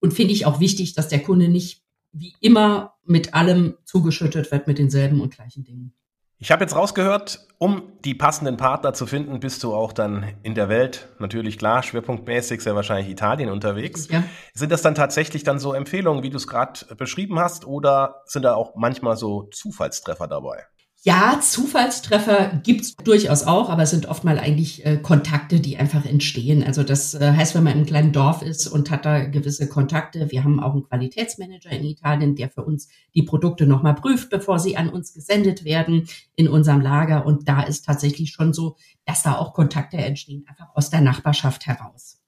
Und 0.00 0.14
finde 0.14 0.32
ich 0.32 0.46
auch 0.46 0.60
wichtig, 0.60 0.94
dass 0.94 1.08
der 1.08 1.22
Kunde 1.22 1.48
nicht 1.48 1.82
wie 2.12 2.34
immer 2.40 2.94
mit 3.04 3.34
allem 3.34 3.76
zugeschüttet 3.84 4.50
wird 4.50 4.66
mit 4.66 4.78
denselben 4.78 5.20
und 5.20 5.34
gleichen 5.34 5.64
Dingen. 5.64 5.92
Ich 6.38 6.52
habe 6.52 6.64
jetzt 6.64 6.76
rausgehört, 6.76 7.46
um 7.56 7.92
die 8.04 8.14
passenden 8.14 8.58
Partner 8.58 8.92
zu 8.92 9.06
finden, 9.06 9.40
bist 9.40 9.64
du 9.64 9.74
auch 9.74 9.94
dann 9.94 10.34
in 10.42 10.54
der 10.54 10.68
Welt, 10.68 11.08
natürlich 11.18 11.58
klar, 11.58 11.82
schwerpunktmäßig 11.82 12.60
sehr 12.60 12.74
wahrscheinlich 12.74 13.08
Italien 13.08 13.48
unterwegs. 13.48 14.08
Ja. 14.10 14.22
Sind 14.52 14.70
das 14.70 14.82
dann 14.82 14.94
tatsächlich 14.94 15.44
dann 15.44 15.58
so 15.58 15.72
Empfehlungen, 15.72 16.22
wie 16.22 16.28
du 16.28 16.36
es 16.36 16.46
gerade 16.46 16.94
beschrieben 16.96 17.38
hast, 17.38 17.66
oder 17.66 18.22
sind 18.26 18.42
da 18.42 18.54
auch 18.54 18.74
manchmal 18.76 19.16
so 19.16 19.44
Zufallstreffer 19.44 20.28
dabei? 20.28 20.66
Ja, 21.06 21.38
Zufallstreffer 21.40 22.60
gibt's 22.64 22.96
durchaus 22.96 23.44
auch, 23.44 23.70
aber 23.70 23.84
es 23.84 23.90
sind 23.90 24.06
oft 24.06 24.24
mal 24.24 24.40
eigentlich 24.40 24.84
äh, 24.84 24.96
Kontakte, 24.96 25.60
die 25.60 25.76
einfach 25.76 26.04
entstehen. 26.04 26.64
Also 26.64 26.82
das 26.82 27.14
äh, 27.14 27.30
heißt, 27.30 27.54
wenn 27.54 27.62
man 27.62 27.78
im 27.78 27.86
kleinen 27.86 28.10
Dorf 28.10 28.42
ist 28.42 28.66
und 28.66 28.90
hat 28.90 29.04
da 29.04 29.20
gewisse 29.20 29.68
Kontakte, 29.68 30.32
wir 30.32 30.42
haben 30.42 30.58
auch 30.58 30.72
einen 30.72 30.82
Qualitätsmanager 30.82 31.70
in 31.70 31.84
Italien, 31.84 32.34
der 32.34 32.50
für 32.50 32.64
uns 32.64 32.88
die 33.14 33.22
Produkte 33.22 33.68
nochmal 33.68 33.94
prüft, 33.94 34.30
bevor 34.30 34.58
sie 34.58 34.76
an 34.76 34.88
uns 34.88 35.14
gesendet 35.14 35.64
werden 35.64 36.08
in 36.34 36.48
unserem 36.48 36.80
Lager. 36.80 37.24
Und 37.24 37.48
da 37.48 37.62
ist 37.62 37.84
tatsächlich 37.84 38.32
schon 38.32 38.52
so, 38.52 38.74
dass 39.04 39.22
da 39.22 39.36
auch 39.36 39.54
Kontakte 39.54 39.98
entstehen, 39.98 40.44
einfach 40.48 40.74
aus 40.74 40.90
der 40.90 41.02
Nachbarschaft 41.02 41.68
heraus. 41.68 42.20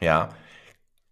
Ja. 0.00 0.30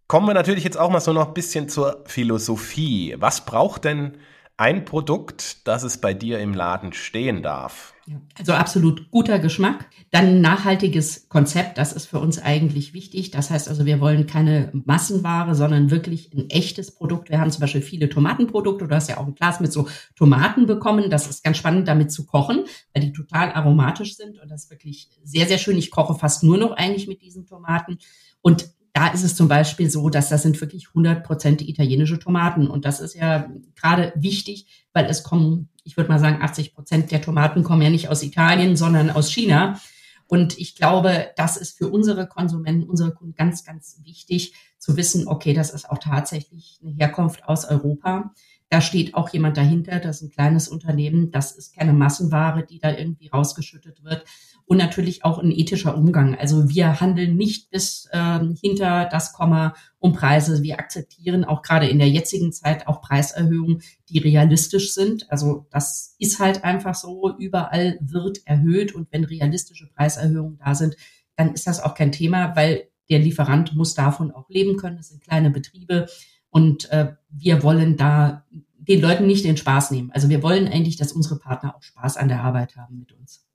Kommen 0.07 0.25
wir 0.25 0.33
natürlich 0.33 0.63
jetzt 0.63 0.79
auch 0.79 0.89
mal 0.89 0.99
so 0.99 1.13
noch 1.13 1.27
ein 1.27 1.33
bisschen 1.35 1.69
zur 1.69 2.03
Philosophie. 2.07 3.15
Was 3.19 3.45
braucht 3.45 3.85
denn 3.85 4.17
ein 4.61 4.85
Produkt, 4.85 5.67
das 5.67 5.81
es 5.81 5.97
bei 5.97 6.13
dir 6.13 6.37
im 6.37 6.53
Laden 6.53 6.93
stehen 6.93 7.41
darf. 7.41 7.95
Also 8.37 8.53
absolut 8.53 9.09
guter 9.09 9.39
Geschmack. 9.39 9.89
Dann 10.11 10.39
nachhaltiges 10.39 11.27
Konzept, 11.29 11.79
das 11.79 11.93
ist 11.93 12.05
für 12.05 12.19
uns 12.19 12.37
eigentlich 12.37 12.93
wichtig. 12.93 13.31
Das 13.31 13.49
heißt 13.49 13.67
also, 13.67 13.87
wir 13.87 13.99
wollen 13.99 14.27
keine 14.27 14.69
Massenware, 14.85 15.55
sondern 15.55 15.89
wirklich 15.89 16.31
ein 16.35 16.47
echtes 16.51 16.93
Produkt. 16.93 17.31
Wir 17.31 17.41
haben 17.41 17.49
zum 17.49 17.61
Beispiel 17.61 17.81
viele 17.81 18.07
Tomatenprodukte. 18.07 18.87
Du 18.87 18.93
hast 18.93 19.09
ja 19.09 19.17
auch 19.17 19.25
ein 19.25 19.33
Glas 19.33 19.61
mit 19.61 19.73
so 19.73 19.87
Tomaten 20.15 20.67
bekommen. 20.67 21.09
Das 21.09 21.27
ist 21.27 21.43
ganz 21.43 21.57
spannend, 21.57 21.87
damit 21.87 22.11
zu 22.11 22.27
kochen, 22.27 22.65
weil 22.93 23.01
die 23.01 23.13
total 23.13 23.51
aromatisch 23.53 24.15
sind 24.15 24.39
und 24.39 24.51
das 24.51 24.69
wirklich 24.69 25.09
sehr, 25.23 25.47
sehr 25.47 25.57
schön. 25.57 25.77
Ich 25.79 25.89
koche 25.89 26.13
fast 26.13 26.43
nur 26.43 26.59
noch 26.59 26.73
eigentlich 26.73 27.07
mit 27.07 27.23
diesen 27.23 27.47
Tomaten. 27.47 27.97
Und 28.43 28.69
da 28.93 29.07
ist 29.07 29.23
es 29.23 29.35
zum 29.35 29.47
Beispiel 29.47 29.89
so, 29.89 30.09
dass 30.09 30.29
das 30.29 30.43
sind 30.43 30.59
wirklich 30.59 30.89
100 30.89 31.23
Prozent 31.23 31.61
italienische 31.61 32.19
Tomaten. 32.19 32.67
Und 32.67 32.85
das 32.85 32.99
ist 32.99 33.15
ja 33.15 33.49
gerade 33.75 34.11
wichtig, 34.15 34.87
weil 34.93 35.05
es 35.05 35.23
kommen, 35.23 35.69
ich 35.83 35.95
würde 35.97 36.09
mal 36.09 36.19
sagen, 36.19 36.41
80 36.41 36.73
Prozent 36.73 37.11
der 37.11 37.21
Tomaten 37.21 37.63
kommen 37.63 37.81
ja 37.81 37.89
nicht 37.89 38.09
aus 38.09 38.23
Italien, 38.23 38.75
sondern 38.75 39.09
aus 39.09 39.31
China. 39.31 39.79
Und 40.27 40.57
ich 40.59 40.75
glaube, 40.75 41.31
das 41.35 41.57
ist 41.57 41.77
für 41.77 41.89
unsere 41.89 42.27
Konsumenten, 42.27 42.89
unsere 42.89 43.13
Kunden 43.13 43.35
ganz, 43.35 43.65
ganz 43.65 43.99
wichtig 44.03 44.53
zu 44.77 44.97
wissen, 44.97 45.27
okay, 45.27 45.53
das 45.53 45.71
ist 45.71 45.89
auch 45.89 45.97
tatsächlich 45.97 46.79
eine 46.81 46.93
Herkunft 46.93 47.45
aus 47.45 47.65
Europa. 47.65 48.33
Da 48.71 48.79
steht 48.79 49.15
auch 49.15 49.27
jemand 49.29 49.57
dahinter, 49.57 49.99
das 49.99 50.17
ist 50.17 50.21
ein 50.21 50.31
kleines 50.31 50.69
Unternehmen, 50.69 51.29
das 51.29 51.51
ist 51.51 51.75
keine 51.75 51.91
Massenware, 51.91 52.65
die 52.65 52.79
da 52.79 52.97
irgendwie 52.97 53.27
rausgeschüttet 53.27 54.01
wird, 54.05 54.23
und 54.63 54.77
natürlich 54.77 55.25
auch 55.25 55.39
ein 55.39 55.51
ethischer 55.51 55.97
Umgang. 55.97 56.35
Also 56.35 56.69
wir 56.69 57.01
handeln 57.01 57.35
nicht 57.35 57.69
bis 57.69 58.07
ähm, 58.13 58.55
hinter 58.61 59.09
das 59.11 59.33
Komma 59.33 59.73
um 59.99 60.13
Preise. 60.13 60.63
Wir 60.63 60.79
akzeptieren 60.79 61.43
auch 61.43 61.63
gerade 61.63 61.89
in 61.89 61.99
der 61.99 62.07
jetzigen 62.07 62.53
Zeit 62.53 62.87
auch 62.87 63.01
Preiserhöhungen, 63.01 63.81
die 64.07 64.19
realistisch 64.19 64.93
sind. 64.93 65.29
Also 65.29 65.67
das 65.71 66.15
ist 66.19 66.39
halt 66.39 66.63
einfach 66.63 66.95
so. 66.95 67.35
Überall 67.37 67.97
wird 67.99 68.47
erhöht 68.47 68.95
und 68.95 69.11
wenn 69.11 69.25
realistische 69.25 69.87
Preiserhöhungen 69.87 70.59
da 70.63 70.75
sind, 70.75 70.95
dann 71.35 71.53
ist 71.53 71.67
das 71.67 71.81
auch 71.81 71.93
kein 71.93 72.13
Thema, 72.13 72.55
weil 72.55 72.87
der 73.09 73.19
Lieferant 73.19 73.75
muss 73.75 73.95
davon 73.95 74.31
auch 74.31 74.49
leben 74.49 74.77
können. 74.77 74.95
Das 74.95 75.09
sind 75.09 75.21
kleine 75.21 75.49
Betriebe 75.49 76.07
und 76.51 76.89
äh, 76.91 77.13
wir 77.29 77.63
wollen 77.63 77.97
da 77.97 78.45
den 78.77 79.01
Leuten 79.01 79.25
nicht 79.25 79.45
den 79.45 79.57
Spaß 79.57 79.91
nehmen. 79.91 80.11
Also 80.13 80.29
wir 80.29 80.43
wollen 80.43 80.67
eigentlich, 80.67 80.97
dass 80.97 81.13
unsere 81.13 81.39
Partner 81.39 81.75
auch 81.75 81.81
Spaß 81.81 82.17
an 82.17 82.27
der 82.27 82.43
Arbeit 82.43 82.75
haben 82.75 82.99
mit 82.99 83.13
uns. 83.13 83.47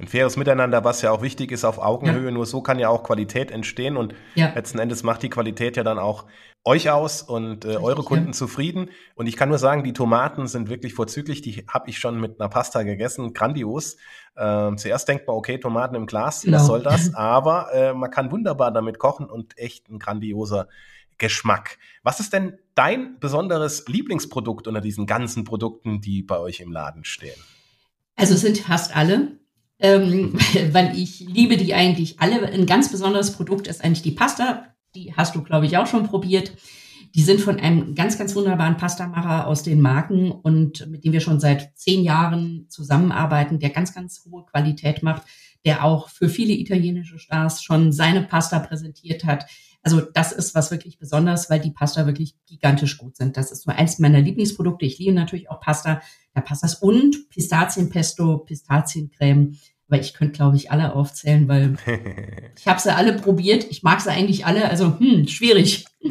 Ein 0.00 0.06
faires 0.06 0.36
Miteinander, 0.36 0.84
was 0.84 1.02
ja 1.02 1.10
auch 1.10 1.22
wichtig 1.22 1.50
ist 1.50 1.64
auf 1.64 1.78
Augenhöhe. 1.78 2.26
Ja. 2.26 2.30
Nur 2.30 2.46
so 2.46 2.60
kann 2.62 2.78
ja 2.78 2.88
auch 2.88 3.02
Qualität 3.02 3.50
entstehen 3.50 3.96
und 3.96 4.14
ja. 4.36 4.52
letzten 4.54 4.78
Endes 4.78 5.02
macht 5.02 5.24
die 5.24 5.28
Qualität 5.28 5.76
ja 5.76 5.82
dann 5.82 5.98
auch 5.98 6.26
euch 6.64 6.90
aus 6.90 7.22
und 7.22 7.64
äh, 7.64 7.76
eure 7.76 8.04
Kunden 8.04 8.26
ja. 8.26 8.32
zufrieden. 8.32 8.90
Und 9.16 9.26
ich 9.26 9.36
kann 9.36 9.48
nur 9.48 9.58
sagen, 9.58 9.82
die 9.82 9.92
Tomaten 9.92 10.46
sind 10.46 10.68
wirklich 10.68 10.94
vorzüglich. 10.94 11.42
Die 11.42 11.64
habe 11.66 11.90
ich 11.90 11.98
schon 11.98 12.20
mit 12.20 12.40
einer 12.40 12.48
Pasta 12.48 12.84
gegessen, 12.84 13.32
grandios. 13.32 13.96
Ähm, 14.36 14.78
zuerst 14.78 15.08
denkt 15.08 15.26
man, 15.26 15.34
okay, 15.34 15.58
Tomaten 15.58 15.96
im 15.96 16.06
Glas, 16.06 16.42
genau. 16.42 16.58
was 16.58 16.66
soll 16.66 16.82
das? 16.82 17.14
Aber 17.16 17.72
äh, 17.72 17.92
man 17.92 18.10
kann 18.10 18.30
wunderbar 18.30 18.70
damit 18.70 19.00
kochen 19.00 19.26
und 19.26 19.58
echt 19.58 19.88
ein 19.88 19.98
grandioser 19.98 20.68
Geschmack. 21.18 21.78
Was 22.02 22.20
ist 22.20 22.32
denn 22.32 22.58
dein 22.74 23.18
besonderes 23.20 23.86
Lieblingsprodukt 23.86 24.66
unter 24.66 24.80
diesen 24.80 25.06
ganzen 25.06 25.44
Produkten, 25.44 26.00
die 26.00 26.22
bei 26.22 26.38
euch 26.38 26.60
im 26.60 26.72
Laden 26.72 27.04
stehen? 27.04 27.38
Also 28.16 28.34
es 28.34 28.40
sind 28.40 28.58
fast 28.58 28.94
alle 28.96 29.38
ähm, 29.78 30.34
weil 30.72 30.96
ich 30.98 31.20
liebe 31.20 31.56
die 31.56 31.74
eigentlich 31.74 32.20
alle. 32.20 32.46
Ein 32.48 32.66
ganz 32.66 32.90
besonderes 32.90 33.32
Produkt 33.32 33.66
ist 33.66 33.84
eigentlich 33.84 34.02
die 34.02 34.12
Pasta. 34.12 34.66
Die 34.94 35.14
hast 35.14 35.34
du, 35.34 35.42
glaube 35.42 35.66
ich, 35.66 35.76
auch 35.76 35.86
schon 35.86 36.06
probiert. 36.06 36.52
Die 37.14 37.22
sind 37.22 37.40
von 37.40 37.58
einem 37.58 37.94
ganz, 37.94 38.18
ganz 38.18 38.34
wunderbaren 38.34 38.76
Pastamacher 38.76 39.46
aus 39.46 39.62
den 39.62 39.80
Marken 39.80 40.30
und 40.30 40.86
mit 40.88 41.04
dem 41.04 41.12
wir 41.12 41.20
schon 41.20 41.40
seit 41.40 41.76
zehn 41.76 42.02
Jahren 42.02 42.66
zusammenarbeiten, 42.68 43.58
der 43.58 43.70
ganz, 43.70 43.94
ganz 43.94 44.24
hohe 44.30 44.44
Qualität 44.44 45.02
macht, 45.02 45.22
der 45.64 45.84
auch 45.84 46.10
für 46.10 46.28
viele 46.28 46.52
italienische 46.52 47.18
Stars 47.18 47.62
schon 47.62 47.92
seine 47.92 48.22
Pasta 48.22 48.58
präsentiert 48.58 49.24
hat. 49.24 49.46
Also 49.82 50.00
das 50.00 50.32
ist 50.32 50.54
was 50.54 50.70
wirklich 50.70 50.98
besonders, 50.98 51.50
weil 51.50 51.60
die 51.60 51.70
Pasta 51.70 52.06
wirklich 52.06 52.34
gigantisch 52.46 52.98
gut 52.98 53.16
sind. 53.16 53.36
Das 53.36 53.52
ist 53.52 53.62
so 53.62 53.70
eins 53.70 53.98
meiner 53.98 54.20
Lieblingsprodukte. 54.20 54.86
Ich 54.86 54.98
liebe 54.98 55.12
natürlich 55.12 55.50
auch 55.50 55.60
Pasta. 55.60 56.00
Da 56.34 56.40
passt 56.40 56.62
das 56.62 56.76
und 56.76 57.30
Pistazienpesto, 57.30 58.38
Pistaziencreme. 58.38 59.56
Aber 59.90 59.98
ich 59.98 60.12
könnte, 60.12 60.32
glaube 60.32 60.56
ich, 60.56 60.70
alle 60.70 60.94
aufzählen, 60.94 61.48
weil 61.48 61.76
ich 62.58 62.68
habe 62.68 62.78
sie 62.78 62.94
alle 62.94 63.14
probiert. 63.14 63.64
Ich 63.70 63.82
mag 63.82 64.02
sie 64.02 64.10
eigentlich 64.10 64.44
alle. 64.44 64.68
Also, 64.68 64.98
hm, 64.98 65.26
schwierig. 65.28 65.86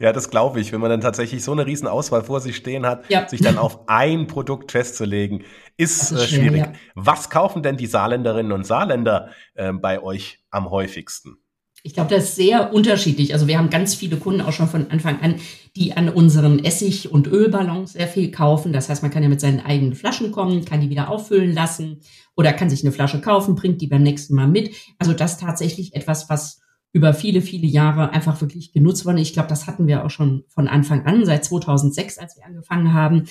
ja, 0.00 0.12
das 0.12 0.28
glaube 0.28 0.60
ich. 0.60 0.70
Wenn 0.70 0.82
man 0.82 0.90
dann 0.90 1.00
tatsächlich 1.00 1.42
so 1.42 1.52
eine 1.52 1.64
riesen 1.64 1.88
Auswahl 1.88 2.22
vor 2.22 2.40
sich 2.40 2.56
stehen 2.56 2.84
hat, 2.84 3.08
ja. 3.08 3.26
sich 3.26 3.40
dann 3.40 3.56
auf 3.56 3.88
ein 3.88 4.26
Produkt 4.26 4.72
festzulegen, 4.72 5.44
ist, 5.78 6.12
ist 6.12 6.20
äh, 6.20 6.26
schwierig. 6.26 6.60
Ja. 6.60 6.72
Was 6.94 7.30
kaufen 7.30 7.62
denn 7.62 7.78
die 7.78 7.86
Saarländerinnen 7.86 8.52
und 8.52 8.66
Saarländer 8.66 9.30
äh, 9.54 9.72
bei 9.72 10.02
euch 10.02 10.40
am 10.50 10.70
häufigsten? 10.70 11.38
Ich 11.82 11.94
glaube, 11.94 12.14
das 12.14 12.24
ist 12.24 12.36
sehr 12.36 12.72
unterschiedlich. 12.74 13.32
Also 13.32 13.46
wir 13.46 13.58
haben 13.58 13.70
ganz 13.70 13.94
viele 13.94 14.16
Kunden 14.16 14.42
auch 14.42 14.52
schon 14.52 14.68
von 14.68 14.90
Anfang 14.90 15.20
an, 15.20 15.36
die 15.76 15.96
an 15.96 16.08
unseren 16.08 16.62
Essig- 16.62 17.10
und 17.10 17.26
Ölballons 17.26 17.94
sehr 17.94 18.08
viel 18.08 18.30
kaufen. 18.30 18.72
Das 18.72 18.88
heißt, 18.88 19.02
man 19.02 19.10
kann 19.10 19.22
ja 19.22 19.28
mit 19.28 19.40
seinen 19.40 19.60
eigenen 19.60 19.94
Flaschen 19.94 20.32
kommen, 20.32 20.64
kann 20.64 20.80
die 20.80 20.90
wieder 20.90 21.08
auffüllen 21.08 21.54
lassen 21.54 22.00
oder 22.36 22.52
kann 22.52 22.70
sich 22.70 22.82
eine 22.82 22.92
Flasche 22.92 23.20
kaufen, 23.20 23.54
bringt 23.54 23.80
die 23.80 23.86
beim 23.86 24.02
nächsten 24.02 24.34
Mal 24.34 24.48
mit. 24.48 24.74
Also 24.98 25.12
das 25.12 25.32
ist 25.32 25.40
tatsächlich 25.40 25.94
etwas, 25.94 26.28
was 26.28 26.60
über 26.92 27.14
viele, 27.14 27.40
viele 27.40 27.66
Jahre 27.66 28.10
einfach 28.10 28.40
wirklich 28.40 28.72
genutzt 28.72 29.06
wurde. 29.06 29.20
Ich 29.20 29.32
glaube, 29.32 29.48
das 29.48 29.66
hatten 29.66 29.86
wir 29.86 30.04
auch 30.04 30.10
schon 30.10 30.44
von 30.48 30.68
Anfang 30.68 31.06
an, 31.06 31.24
seit 31.24 31.44
2006, 31.44 32.18
als 32.18 32.36
wir 32.36 32.44
angefangen 32.44 32.92
haben. 32.92 33.24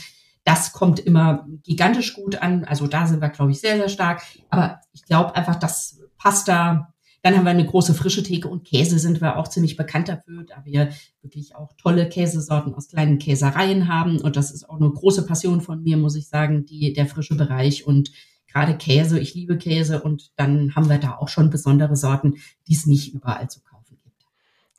Das 0.45 0.71
kommt 0.71 0.99
immer 0.99 1.45
gigantisch 1.63 2.13
gut 2.13 2.41
an. 2.41 2.63
Also 2.63 2.87
da 2.87 3.05
sind 3.05 3.21
wir, 3.21 3.29
glaube 3.29 3.51
ich, 3.51 3.59
sehr, 3.59 3.75
sehr 3.77 3.89
stark. 3.89 4.23
Aber 4.49 4.79
ich 4.93 5.03
glaube 5.03 5.35
einfach, 5.35 5.55
dass 5.55 5.99
Pasta, 6.17 6.93
dann 7.21 7.35
haben 7.35 7.43
wir 7.43 7.51
eine 7.51 7.65
große 7.65 7.93
frische 7.93 8.23
Theke 8.23 8.47
und 8.47 8.65
Käse 8.65 8.99
sind 8.99 9.21
wir 9.21 9.37
auch 9.37 9.47
ziemlich 9.47 9.75
bekannt 9.75 10.07
dafür, 10.07 10.43
da 10.43 10.63
wir 10.63 10.89
wirklich 11.21 11.55
auch 11.55 11.73
tolle 11.77 12.07
Käsesorten 12.07 12.73
aus 12.73 12.87
kleinen 12.87 13.19
Käsereien 13.19 13.87
haben. 13.87 14.19
Und 14.21 14.35
das 14.35 14.51
ist 14.51 14.69
auch 14.69 14.79
eine 14.79 14.89
große 14.89 15.25
Passion 15.25 15.61
von 15.61 15.83
mir, 15.83 15.97
muss 15.97 16.15
ich 16.15 16.27
sagen, 16.27 16.65
die, 16.65 16.93
der 16.93 17.07
frische 17.07 17.35
Bereich 17.35 17.85
und 17.85 18.11
gerade 18.47 18.77
Käse. 18.77 19.19
Ich 19.19 19.35
liebe 19.35 19.57
Käse 19.57 20.01
und 20.01 20.31
dann 20.35 20.75
haben 20.75 20.89
wir 20.89 20.97
da 20.97 21.17
auch 21.17 21.29
schon 21.29 21.49
besondere 21.49 21.95
Sorten, 21.95 22.35
die 22.67 22.73
es 22.73 22.85
nicht 22.85 23.13
überall 23.13 23.49
zu 23.49 23.59
kaufen. 23.61 23.68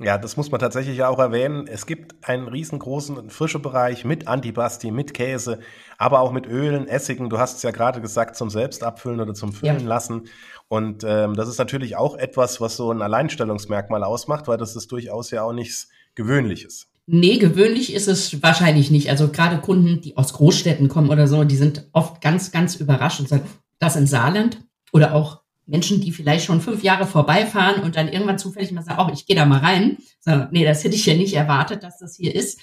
Ja, 0.03 0.17
das 0.17 0.39
muss 0.39 0.51
man 0.51 0.61
tatsächlich 0.61 1.03
auch 1.05 1.19
erwähnen. 1.19 1.67
Es 1.67 1.85
gibt 1.85 2.27
einen 2.27 2.49
riesengroßen 2.49 3.29
frische 3.29 3.59
Bereich 3.59 4.05
mit 4.07 4.29
Antipasti, 4.29 4.91
mit 4.91 5.13
Käse, 5.13 5.59
aber 5.99 6.21
auch 6.21 6.33
mit 6.33 6.47
Ölen, 6.47 6.89
Essigen. 6.89 7.29
Du 7.29 7.39
hast 7.39 7.59
es 7.59 7.63
ja 7.63 7.71
gerade 7.71 8.01
gesagt, 8.01 8.35
zum 8.35 8.49
Selbstabfüllen 8.49 9.21
oder 9.21 9.35
zum 9.35 9.53
Füllen 9.53 9.81
ja. 9.81 9.87
lassen. 9.87 10.23
Und 10.69 11.05
ähm, 11.07 11.35
das 11.35 11.49
ist 11.49 11.59
natürlich 11.59 11.97
auch 11.97 12.17
etwas, 12.17 12.63
was 12.63 12.77
so 12.77 12.91
ein 12.91 13.03
Alleinstellungsmerkmal 13.03 14.03
ausmacht, 14.03 14.49
weil 14.49 14.57
das 14.57 14.75
ist 14.75 14.91
durchaus 14.91 15.31
ja 15.33 15.43
auch 15.43 15.53
nichts 15.53 15.89
Gewöhnliches. 16.15 16.89
Nee, 17.07 17.39
gewöhnlich 17.39 17.93
ist 17.93 18.09
es 18.09 18.43
wahrscheinlich 18.43 18.91
nicht. 18.91 19.11
Also 19.11 19.29
gerade 19.29 19.59
Kunden, 19.59 20.01
die 20.01 20.17
aus 20.17 20.33
Großstädten 20.33 20.89
kommen 20.89 21.11
oder 21.11 21.27
so, 21.27 21.45
die 21.45 21.57
sind 21.57 21.89
oft 21.93 22.23
ganz, 22.23 22.53
ganz 22.53 22.77
überrascht 22.77 23.21
und 23.21 23.29
sagen, 23.29 23.45
das 23.79 23.97
in 23.97 24.07
Saarland 24.07 24.61
oder 24.93 25.15
auch 25.15 25.40
Menschen, 25.71 26.01
die 26.01 26.13
vielleicht 26.13 26.45
schon 26.45 26.61
fünf 26.61 26.83
Jahre 26.83 27.07
vorbeifahren 27.07 27.83
und 27.83 27.97
dann 27.97 28.09
irgendwann 28.09 28.39
zufällig 28.39 28.73
mal 28.73 28.83
sagen, 28.83 29.07
oh, 29.07 29.13
ich 29.13 29.25
gehe 29.27 29.37
da 29.37 29.47
mal 29.47 29.61
rein. 29.61 29.99
So, 30.21 30.47
nee, 30.51 30.65
das 30.65 30.83
hätte 30.83 30.97
ich 30.97 31.07
ja 31.07 31.15
nicht 31.15 31.35
erwartet, 31.35 31.85
dass 31.85 31.99
das 31.99 32.17
hier 32.17 32.35
ist. 32.35 32.61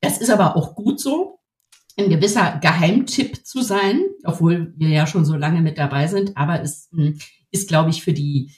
Das 0.00 0.18
ist 0.18 0.30
aber 0.30 0.56
auch 0.56 0.74
gut 0.74 1.00
so, 1.00 1.38
ein 1.96 2.10
gewisser 2.10 2.58
Geheimtipp 2.60 3.46
zu 3.46 3.62
sein, 3.62 4.02
obwohl 4.24 4.72
wir 4.76 4.88
ja 4.88 5.06
schon 5.06 5.24
so 5.24 5.36
lange 5.36 5.60
mit 5.60 5.78
dabei 5.78 6.08
sind. 6.08 6.36
Aber 6.36 6.60
es 6.60 6.88
hm, 6.92 7.18
ist, 7.52 7.68
glaube 7.68 7.90
ich, 7.90 8.02
für 8.02 8.12
die, 8.12 8.50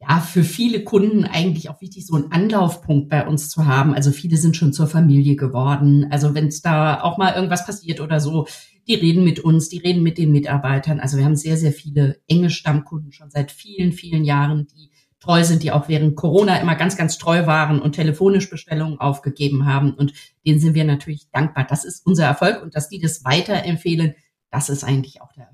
ja, 0.00 0.20
für 0.20 0.44
viele 0.44 0.82
Kunden 0.82 1.24
eigentlich 1.24 1.68
auch 1.68 1.80
wichtig, 1.82 2.06
so 2.06 2.16
einen 2.16 2.32
Anlaufpunkt 2.32 3.10
bei 3.10 3.26
uns 3.26 3.50
zu 3.50 3.66
haben. 3.66 3.94
Also 3.94 4.12
viele 4.12 4.38
sind 4.38 4.56
schon 4.56 4.72
zur 4.72 4.86
Familie 4.86 5.36
geworden. 5.36 6.06
Also 6.10 6.34
wenn 6.34 6.46
es 6.46 6.62
da 6.62 7.02
auch 7.02 7.18
mal 7.18 7.34
irgendwas 7.34 7.66
passiert 7.66 8.00
oder 8.00 8.18
so, 8.18 8.46
die 8.88 8.94
reden 8.94 9.24
mit 9.24 9.40
uns, 9.40 9.68
die 9.68 9.78
reden 9.78 10.02
mit 10.02 10.16
den 10.16 10.32
Mitarbeitern. 10.32 11.00
Also 11.00 11.18
wir 11.18 11.24
haben 11.24 11.36
sehr, 11.36 11.58
sehr 11.58 11.72
viele 11.72 12.18
enge 12.26 12.48
Stammkunden 12.48 13.12
schon 13.12 13.30
seit 13.30 13.52
vielen, 13.52 13.92
vielen 13.92 14.24
Jahren, 14.24 14.66
die 14.68 14.90
treu 15.20 15.44
sind, 15.44 15.62
die 15.62 15.70
auch 15.70 15.86
während 15.88 16.16
Corona 16.16 16.56
immer 16.56 16.76
ganz, 16.76 16.96
ganz 16.96 17.18
treu 17.18 17.46
waren 17.46 17.80
und 17.80 17.92
telefonisch 17.92 18.48
Bestellungen 18.48 18.98
aufgegeben 18.98 19.66
haben. 19.66 19.92
Und 19.92 20.14
denen 20.46 20.60
sind 20.60 20.74
wir 20.74 20.84
natürlich 20.84 21.28
dankbar. 21.30 21.66
Das 21.68 21.84
ist 21.84 22.06
unser 22.06 22.24
Erfolg 22.24 22.62
und 22.62 22.74
dass 22.74 22.88
die 22.88 23.00
das 23.00 23.22
weiterempfehlen, 23.24 24.14
das 24.50 24.70
ist 24.70 24.82
eigentlich 24.82 25.20
auch 25.20 25.32
der. 25.34 25.49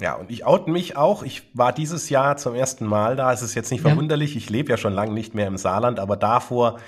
Ja, 0.00 0.14
und 0.14 0.30
ich 0.30 0.44
oute 0.44 0.70
mich 0.70 0.96
auch. 0.96 1.22
Ich 1.22 1.50
war 1.54 1.72
dieses 1.72 2.10
Jahr 2.10 2.36
zum 2.36 2.54
ersten 2.54 2.84
Mal 2.84 3.16
da. 3.16 3.32
Es 3.32 3.40
ist 3.40 3.54
jetzt 3.54 3.70
nicht 3.70 3.82
ja. 3.82 3.90
verwunderlich. 3.90 4.36
Ich 4.36 4.50
lebe 4.50 4.70
ja 4.70 4.76
schon 4.76 4.92
lange 4.92 5.12
nicht 5.12 5.34
mehr 5.34 5.46
im 5.46 5.56
Saarland, 5.56 5.98
aber 5.98 6.16
davor 6.16 6.78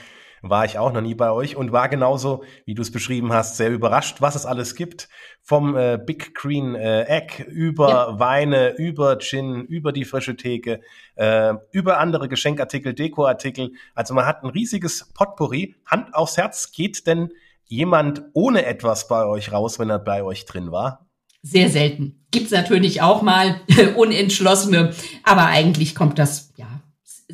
war 0.42 0.64
ich 0.64 0.78
auch 0.78 0.92
noch 0.92 1.00
nie 1.00 1.14
bei 1.14 1.30
euch 1.30 1.56
und 1.56 1.72
war 1.72 1.88
genauso, 1.88 2.44
wie 2.64 2.74
du 2.74 2.82
es 2.82 2.92
beschrieben 2.92 3.32
hast, 3.32 3.56
sehr 3.56 3.70
überrascht, 3.70 4.20
was 4.20 4.34
es 4.34 4.46
alles 4.46 4.74
gibt. 4.74 5.08
Vom 5.42 5.76
äh, 5.76 5.98
Big 5.98 6.34
Green 6.34 6.74
äh, 6.74 7.04
Egg 7.04 7.42
über 7.44 7.88
ja. 7.88 8.18
Weine, 8.18 8.76
über 8.76 9.18
Gin, 9.18 9.64
über 9.64 9.92
die 9.92 10.04
frische 10.04 10.36
Theke, 10.36 10.80
äh, 11.16 11.54
über 11.72 11.98
andere 11.98 12.28
Geschenkartikel, 12.28 12.94
Dekoartikel. 12.94 13.72
Also 13.94 14.14
man 14.14 14.26
hat 14.26 14.44
ein 14.44 14.50
riesiges 14.50 15.10
Potpourri. 15.14 15.74
Hand 15.86 16.14
aufs 16.14 16.36
Herz, 16.36 16.72
geht 16.72 17.06
denn 17.06 17.30
jemand 17.64 18.22
ohne 18.34 18.64
etwas 18.66 19.08
bei 19.08 19.24
euch 19.24 19.50
raus, 19.50 19.78
wenn 19.78 19.90
er 19.90 19.98
bei 19.98 20.22
euch 20.22 20.44
drin 20.44 20.70
war? 20.70 21.07
Sehr 21.42 21.68
selten. 21.70 22.24
Gibt's 22.30 22.50
natürlich 22.50 23.00
auch 23.00 23.22
mal 23.22 23.60
Unentschlossene, 23.96 24.94
aber 25.22 25.46
eigentlich 25.46 25.94
kommt 25.94 26.18
das 26.18 26.52
ja 26.56 26.66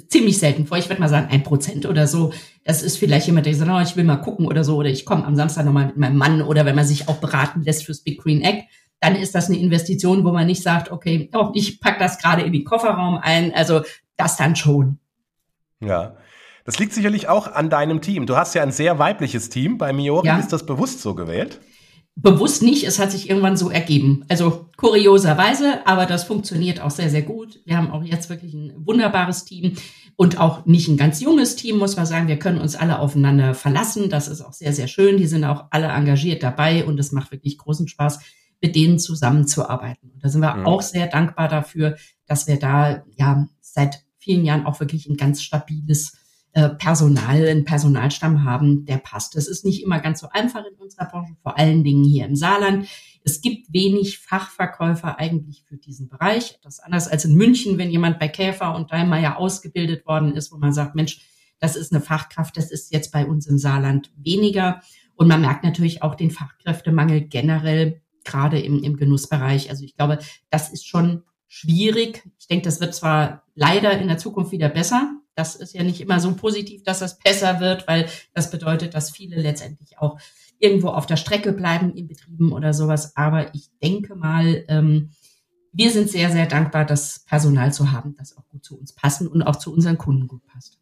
ziemlich 0.08 0.38
selten 0.38 0.66
vor. 0.66 0.78
Ich 0.78 0.88
würde 0.88 1.00
mal 1.00 1.08
sagen, 1.08 1.28
ein 1.30 1.42
Prozent 1.42 1.86
oder 1.86 2.06
so. 2.06 2.32
Das 2.64 2.82
ist 2.82 2.98
vielleicht 2.98 3.26
jemand, 3.26 3.46
der 3.46 3.54
sagt, 3.54 3.70
oh, 3.70 3.80
ich 3.80 3.96
will 3.96 4.04
mal 4.04 4.16
gucken 4.16 4.46
oder 4.46 4.64
so, 4.64 4.76
oder 4.76 4.88
ich 4.88 5.04
komme 5.04 5.24
am 5.24 5.36
Samstag 5.36 5.64
nochmal 5.64 5.86
mit 5.86 5.96
meinem 5.96 6.16
Mann 6.16 6.42
oder 6.42 6.64
wenn 6.64 6.76
man 6.76 6.86
sich 6.86 7.08
auch 7.08 7.16
beraten 7.16 7.62
lässt 7.62 7.84
fürs 7.84 8.00
Big 8.00 8.22
Green 8.22 8.42
Egg, 8.42 8.64
dann 9.00 9.16
ist 9.16 9.34
das 9.34 9.48
eine 9.48 9.58
Investition, 9.58 10.24
wo 10.24 10.32
man 10.32 10.46
nicht 10.46 10.62
sagt, 10.62 10.90
okay, 10.90 11.28
oh, 11.34 11.50
ich 11.54 11.80
pack 11.80 11.98
das 11.98 12.18
gerade 12.18 12.42
in 12.42 12.52
den 12.52 12.64
Kofferraum 12.64 13.18
ein. 13.18 13.54
Also 13.54 13.82
das 14.16 14.36
dann 14.36 14.56
schon. 14.56 14.98
Ja. 15.80 16.16
Das 16.64 16.78
liegt 16.78 16.94
sicherlich 16.94 17.28
auch 17.28 17.46
an 17.46 17.68
deinem 17.68 18.00
Team. 18.00 18.24
Du 18.24 18.36
hast 18.36 18.54
ja 18.54 18.62
ein 18.62 18.72
sehr 18.72 18.98
weibliches 18.98 19.50
Team. 19.50 19.76
Bei 19.76 19.92
Miori 19.92 20.28
ja. 20.28 20.38
ist 20.38 20.52
das 20.52 20.64
bewusst 20.64 21.02
so 21.02 21.14
gewählt? 21.14 21.60
Bewusst 22.16 22.62
nicht, 22.62 22.84
es 22.84 22.98
hat 23.00 23.10
sich 23.10 23.28
irgendwann 23.28 23.56
so 23.56 23.70
ergeben. 23.70 24.24
Also 24.28 24.66
kurioserweise, 24.76 25.84
aber 25.86 26.06
das 26.06 26.24
funktioniert 26.24 26.80
auch 26.80 26.92
sehr, 26.92 27.10
sehr 27.10 27.22
gut. 27.22 27.60
Wir 27.64 27.76
haben 27.76 27.90
auch 27.90 28.04
jetzt 28.04 28.30
wirklich 28.30 28.54
ein 28.54 28.72
wunderbares 28.76 29.44
Team 29.44 29.76
und 30.16 30.38
auch 30.38 30.64
nicht 30.64 30.88
ein 30.88 30.96
ganz 30.96 31.20
junges 31.20 31.56
Team, 31.56 31.76
muss 31.76 31.96
man 31.96 32.06
sagen. 32.06 32.28
Wir 32.28 32.38
können 32.38 32.60
uns 32.60 32.76
alle 32.76 33.00
aufeinander 33.00 33.54
verlassen. 33.54 34.10
Das 34.10 34.28
ist 34.28 34.42
auch 34.42 34.52
sehr, 34.52 34.72
sehr 34.72 34.86
schön. 34.86 35.16
Die 35.16 35.26
sind 35.26 35.44
auch 35.44 35.64
alle 35.70 35.88
engagiert 35.88 36.42
dabei 36.42 36.84
und 36.84 37.00
es 37.00 37.10
macht 37.10 37.32
wirklich 37.32 37.58
großen 37.58 37.88
Spaß, 37.88 38.20
mit 38.62 38.76
denen 38.76 38.98
zusammenzuarbeiten. 39.00 40.10
Und 40.12 40.22
da 40.22 40.28
sind 40.28 40.40
wir 40.40 40.54
mhm. 40.54 40.66
auch 40.66 40.82
sehr 40.82 41.08
dankbar 41.08 41.48
dafür, 41.48 41.96
dass 42.26 42.46
wir 42.46 42.58
da 42.58 43.04
ja 43.16 43.48
seit 43.60 44.04
vielen 44.18 44.44
Jahren 44.44 44.66
auch 44.66 44.78
wirklich 44.80 45.06
ein 45.06 45.16
ganz 45.16 45.42
stabiles 45.42 46.16
Personal, 46.60 47.46
einen 47.46 47.64
Personalstamm 47.64 48.44
haben, 48.44 48.84
der 48.84 48.98
passt. 48.98 49.36
Das 49.36 49.48
ist 49.48 49.64
nicht 49.64 49.82
immer 49.82 50.00
ganz 50.00 50.20
so 50.20 50.28
einfach 50.30 50.64
in 50.64 50.74
unserer 50.76 51.06
Branche, 51.06 51.34
vor 51.42 51.58
allen 51.58 51.82
Dingen 51.82 52.04
hier 52.04 52.26
im 52.26 52.36
Saarland. 52.36 52.86
Es 53.24 53.40
gibt 53.40 53.72
wenig 53.72 54.18
Fachverkäufer 54.18 55.18
eigentlich 55.18 55.64
für 55.66 55.76
diesen 55.76 56.08
Bereich. 56.08 56.58
Ist 56.66 56.84
anders 56.84 57.08
als 57.08 57.24
in 57.24 57.34
München, 57.34 57.78
wenn 57.78 57.90
jemand 57.90 58.18
bei 58.18 58.28
Käfer 58.28 58.76
und 58.76 58.92
Daimler 58.92 59.38
ausgebildet 59.38 60.06
worden 60.06 60.34
ist, 60.34 60.52
wo 60.52 60.58
man 60.58 60.72
sagt, 60.72 60.94
Mensch, 60.94 61.20
das 61.58 61.76
ist 61.76 61.92
eine 61.92 62.02
Fachkraft, 62.02 62.56
das 62.56 62.70
ist 62.70 62.92
jetzt 62.92 63.12
bei 63.12 63.26
uns 63.26 63.46
im 63.46 63.58
Saarland 63.58 64.12
weniger. 64.16 64.80
Und 65.16 65.28
man 65.28 65.40
merkt 65.40 65.64
natürlich 65.64 66.02
auch 66.02 66.14
den 66.14 66.30
Fachkräftemangel 66.30 67.22
generell, 67.22 68.02
gerade 68.24 68.60
im, 68.60 68.82
im 68.82 68.96
Genussbereich. 68.96 69.70
Also 69.70 69.84
ich 69.84 69.96
glaube, 69.96 70.18
das 70.50 70.72
ist 70.72 70.86
schon 70.86 71.22
schwierig. 71.46 72.28
Ich 72.38 72.48
denke, 72.48 72.64
das 72.64 72.80
wird 72.80 72.94
zwar 72.94 73.44
leider 73.54 73.98
in 73.98 74.08
der 74.08 74.18
Zukunft 74.18 74.52
wieder 74.52 74.68
besser, 74.68 75.13
das 75.34 75.56
ist 75.56 75.74
ja 75.74 75.82
nicht 75.82 76.00
immer 76.00 76.20
so 76.20 76.34
positiv, 76.34 76.82
dass 76.82 77.00
das 77.00 77.18
besser 77.18 77.60
wird, 77.60 77.88
weil 77.88 78.08
das 78.32 78.50
bedeutet, 78.50 78.94
dass 78.94 79.10
viele 79.10 79.40
letztendlich 79.40 79.98
auch 79.98 80.18
irgendwo 80.58 80.88
auf 80.88 81.06
der 81.06 81.16
Strecke 81.16 81.52
bleiben 81.52 81.94
in 81.94 82.08
Betrieben 82.08 82.52
oder 82.52 82.72
sowas. 82.72 83.16
Aber 83.16 83.54
ich 83.54 83.70
denke 83.82 84.14
mal, 84.14 84.64
ähm, 84.68 85.10
wir 85.72 85.90
sind 85.90 86.08
sehr, 86.08 86.30
sehr 86.30 86.46
dankbar, 86.46 86.84
das 86.84 87.24
Personal 87.26 87.72
zu 87.72 87.90
haben, 87.90 88.14
das 88.16 88.36
auch 88.36 88.48
gut 88.48 88.64
zu 88.64 88.78
uns 88.78 88.92
passen 88.92 89.26
und 89.26 89.42
auch 89.42 89.56
zu 89.56 89.72
unseren 89.72 89.98
Kunden 89.98 90.28
gut 90.28 90.46
passt. 90.46 90.78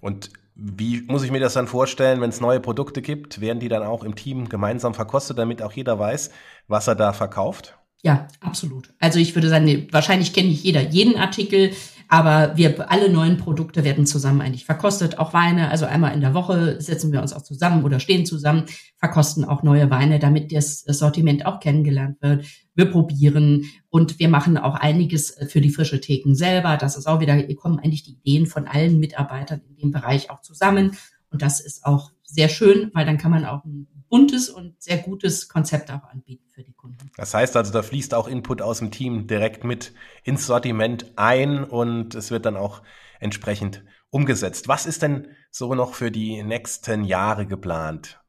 Und 0.00 0.30
wie 0.54 1.02
muss 1.02 1.24
ich 1.24 1.30
mir 1.30 1.40
das 1.40 1.54
dann 1.54 1.66
vorstellen, 1.66 2.20
wenn 2.20 2.30
es 2.30 2.40
neue 2.40 2.60
Produkte 2.60 3.02
gibt? 3.02 3.40
Werden 3.40 3.60
die 3.60 3.68
dann 3.68 3.82
auch 3.82 4.04
im 4.04 4.14
Team 4.14 4.48
gemeinsam 4.48 4.94
verkostet, 4.94 5.38
damit 5.38 5.62
auch 5.62 5.72
jeder 5.72 5.98
weiß, 5.98 6.30
was 6.68 6.86
er 6.86 6.94
da 6.94 7.12
verkauft? 7.12 7.76
Ja, 8.02 8.28
absolut. 8.40 8.92
Also 9.00 9.18
ich 9.18 9.34
würde 9.34 9.48
sagen, 9.48 9.88
wahrscheinlich 9.90 10.32
kennt 10.32 10.48
nicht 10.48 10.62
jeder 10.62 10.82
jeden 10.82 11.16
Artikel. 11.16 11.72
Aber 12.14 12.56
wir 12.56 12.92
alle 12.92 13.10
neuen 13.10 13.38
Produkte 13.38 13.82
werden 13.82 14.06
zusammen 14.06 14.40
eigentlich 14.40 14.66
verkostet, 14.66 15.18
auch 15.18 15.34
Weine. 15.34 15.72
Also 15.72 15.84
einmal 15.84 16.14
in 16.14 16.20
der 16.20 16.32
Woche 16.32 16.80
setzen 16.80 17.10
wir 17.10 17.20
uns 17.20 17.32
auch 17.32 17.42
zusammen 17.42 17.82
oder 17.82 17.98
stehen 17.98 18.24
zusammen, 18.24 18.66
verkosten 18.98 19.44
auch 19.44 19.64
neue 19.64 19.90
Weine, 19.90 20.20
damit 20.20 20.52
das 20.52 20.82
Sortiment 20.82 21.44
auch 21.44 21.58
kennengelernt 21.58 22.18
wird. 22.20 22.46
Wir 22.76 22.84
probieren 22.84 23.64
und 23.88 24.20
wir 24.20 24.28
machen 24.28 24.56
auch 24.58 24.76
einiges 24.76 25.36
für 25.48 25.60
die 25.60 25.70
frische 25.70 26.00
Theken 26.00 26.36
selber. 26.36 26.76
Das 26.76 26.96
ist 26.96 27.08
auch 27.08 27.18
wieder, 27.18 27.34
hier 27.34 27.56
kommen 27.56 27.80
eigentlich 27.80 28.04
die 28.04 28.12
Ideen 28.12 28.46
von 28.46 28.68
allen 28.68 29.00
Mitarbeitern 29.00 29.62
in 29.68 29.74
dem 29.74 29.90
Bereich 29.90 30.30
auch 30.30 30.40
zusammen. 30.40 30.96
Und 31.34 31.42
das 31.42 31.58
ist 31.58 31.84
auch 31.84 32.12
sehr 32.22 32.48
schön, 32.48 32.92
weil 32.94 33.04
dann 33.04 33.18
kann 33.18 33.32
man 33.32 33.44
auch 33.44 33.64
ein 33.64 33.88
buntes 34.08 34.48
und 34.48 34.80
sehr 34.80 34.98
gutes 34.98 35.48
Konzept 35.48 35.90
auch 35.90 36.04
anbieten 36.04 36.44
für 36.48 36.62
die 36.62 36.74
Kunden. 36.74 37.10
Das 37.16 37.34
heißt 37.34 37.56
also, 37.56 37.72
da 37.72 37.82
fließt 37.82 38.14
auch 38.14 38.28
Input 38.28 38.62
aus 38.62 38.78
dem 38.78 38.92
Team 38.92 39.26
direkt 39.26 39.64
mit 39.64 39.92
ins 40.22 40.46
Sortiment 40.46 41.10
ein 41.16 41.64
und 41.64 42.14
es 42.14 42.30
wird 42.30 42.46
dann 42.46 42.56
auch 42.56 42.82
entsprechend 43.18 43.84
umgesetzt. 44.10 44.68
Was 44.68 44.86
ist 44.86 45.02
denn 45.02 45.26
so 45.50 45.74
noch 45.74 45.94
für 45.94 46.12
die 46.12 46.40
nächsten 46.44 47.02
Jahre 47.02 47.48
geplant? 47.48 48.20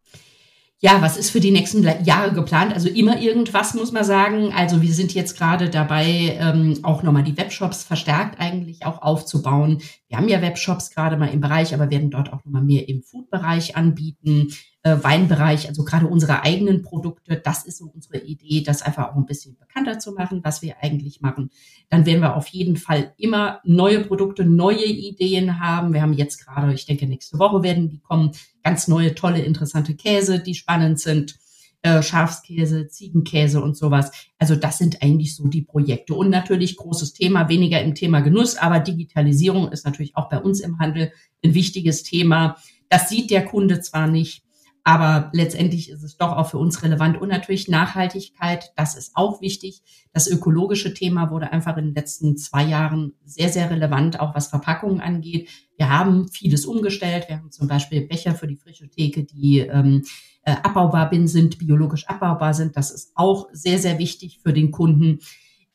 Ja, 0.86 1.02
was 1.02 1.18
ist 1.18 1.32
für 1.32 1.40
die 1.40 1.50
nächsten 1.50 1.82
Jahre 2.04 2.32
geplant? 2.32 2.72
Also 2.72 2.90
immer 2.90 3.20
irgendwas, 3.20 3.74
muss 3.74 3.92
man 3.92 4.04
sagen. 4.04 4.54
Also 4.54 4.84
wir 4.84 4.94
sind 4.94 5.16
jetzt 5.16 5.36
gerade 5.36 5.72
dabei, 5.72 6.38
ähm, 6.40 6.78
auch 6.84 7.02
nochmal 7.02 7.24
die 7.24 7.36
Webshops 7.36 7.84
verstärkt 7.84 8.40
eigentlich 8.40 8.86
auch 8.86 9.02
aufzubauen. 9.02 9.82
Wir 10.10 10.18
haben 10.18 10.28
ja 10.28 10.44
Webshops 10.44 10.92
gerade 10.92 11.18
mal 11.18 11.30
im 11.30 11.42
Bereich, 11.42 11.74
aber 11.74 11.90
werden 11.90 12.12
dort 12.12 12.32
auch 12.32 12.46
nochmal 12.46 12.62
mehr 12.62 12.88
im 12.88 13.02
Food-Bereich 13.02 13.76
anbieten, 13.76 14.50
äh, 14.86 15.04
Weinbereich, 15.04 15.68
also 15.68 15.84
gerade 15.84 16.06
unsere 16.06 16.44
eigenen 16.44 16.84
Produkte. 16.84 17.42
Das 17.44 17.66
ist 17.66 17.80
so 17.80 17.86
unsere 17.92 18.20
Idee, 18.20 18.62
das 18.62 18.84
einfach 18.84 19.10
auch 19.10 19.16
ein 19.16 19.26
bisschen 19.26 19.58
bekannter 19.58 19.98
zu 19.98 20.12
machen, 20.12 20.42
was 20.44 20.62
wir 20.62 20.76
eigentlich 20.80 21.22
machen. 21.22 21.50
Dann 21.90 22.06
werden 22.06 22.22
wir 22.22 22.36
auf 22.36 22.48
jeden 22.50 22.78
Fall 22.78 23.12
immer 23.18 23.62
neue 23.64 24.02
Produkte, 24.02 24.46
neue 24.46 24.86
Ideen 24.86 25.60
haben. 25.60 25.92
Wir 25.92 26.04
haben 26.04 26.14
jetzt 26.14 26.38
gerade, 26.38 26.72
ich 26.72 26.86
denke, 26.86 27.08
nächste 27.08 27.40
Woche 27.40 27.64
werden 27.64 27.90
die 27.90 28.00
kommen, 28.00 28.34
ganz 28.64 28.88
neue, 28.88 29.16
tolle, 29.16 29.42
interessante 29.42 29.96
Käse, 29.96 30.40
die 30.40 30.54
spannend 30.54 31.00
sind. 31.00 31.36
Äh, 31.82 32.04
Schafskäse, 32.04 32.88
Ziegenkäse 32.88 33.62
und 33.64 33.76
sowas. 33.76 34.12
Also 34.38 34.56
das 34.56 34.78
sind 34.78 35.02
eigentlich 35.02 35.36
so 35.36 35.48
die 35.48 35.64
Projekte. 35.64 36.14
Und 36.14 36.30
natürlich 36.30 36.78
großes 36.78 37.14
Thema, 37.14 37.50
weniger 37.50 37.82
im 37.82 37.96
Thema 37.96 38.20
Genuss, 38.20 38.56
aber 38.56 38.80
Digitalisierung 38.80 39.72
ist 39.72 39.86
natürlich 39.86 40.16
auch 40.16 40.30
bei 40.30 40.40
uns 40.40 40.60
im 40.60 40.78
Handel 40.78 41.12
ein 41.44 41.56
wichtiges 41.56 42.04
Thema. 42.04 42.58
Das 42.90 43.10
sieht 43.10 43.32
der 43.32 43.46
Kunde 43.46 43.82
zwar 43.82 44.08
nicht, 44.08 44.45
aber 44.88 45.32
letztendlich 45.34 45.90
ist 45.90 46.04
es 46.04 46.16
doch 46.16 46.38
auch 46.38 46.52
für 46.52 46.60
uns 46.60 46.84
relevant. 46.84 47.20
Und 47.20 47.30
natürlich 47.30 47.68
Nachhaltigkeit, 47.68 48.72
das 48.76 48.96
ist 48.96 49.16
auch 49.16 49.42
wichtig. 49.42 49.82
Das 50.14 50.28
ökologische 50.28 50.94
Thema 50.94 51.32
wurde 51.32 51.52
einfach 51.52 51.76
in 51.78 51.86
den 51.86 51.96
letzten 51.96 52.38
zwei 52.38 52.64
Jahren 52.64 53.14
sehr, 53.26 53.50
sehr 53.50 53.72
relevant, 53.72 54.20
auch 54.20 54.36
was 54.36 54.48
Verpackungen 54.48 55.02
angeht. 55.02 55.50
Wir 55.76 55.90
haben 55.90 56.28
vieles 56.28 56.68
umgestellt. 56.68 57.26
Wir 57.28 57.38
haben 57.38 57.52
zum 57.52 57.68
Beispiel 57.68 58.06
Becher 58.08 58.36
für 58.36 58.46
die 58.46 58.58
frische 58.58 58.88
Theke, 58.88 59.24
die 59.24 59.62
ähm, 59.62 60.04
äh, 60.44 60.52
abbaubar 60.52 61.10
sind, 61.28 61.58
biologisch 61.58 62.08
abbaubar 62.08 62.54
sind. 62.54 62.78
Das 62.78 62.92
ist 62.92 63.12
auch 63.16 63.48
sehr, 63.54 63.80
sehr 63.80 63.98
wichtig 63.98 64.40
für 64.44 64.54
den 64.54 64.70
Kunden. 64.70 65.18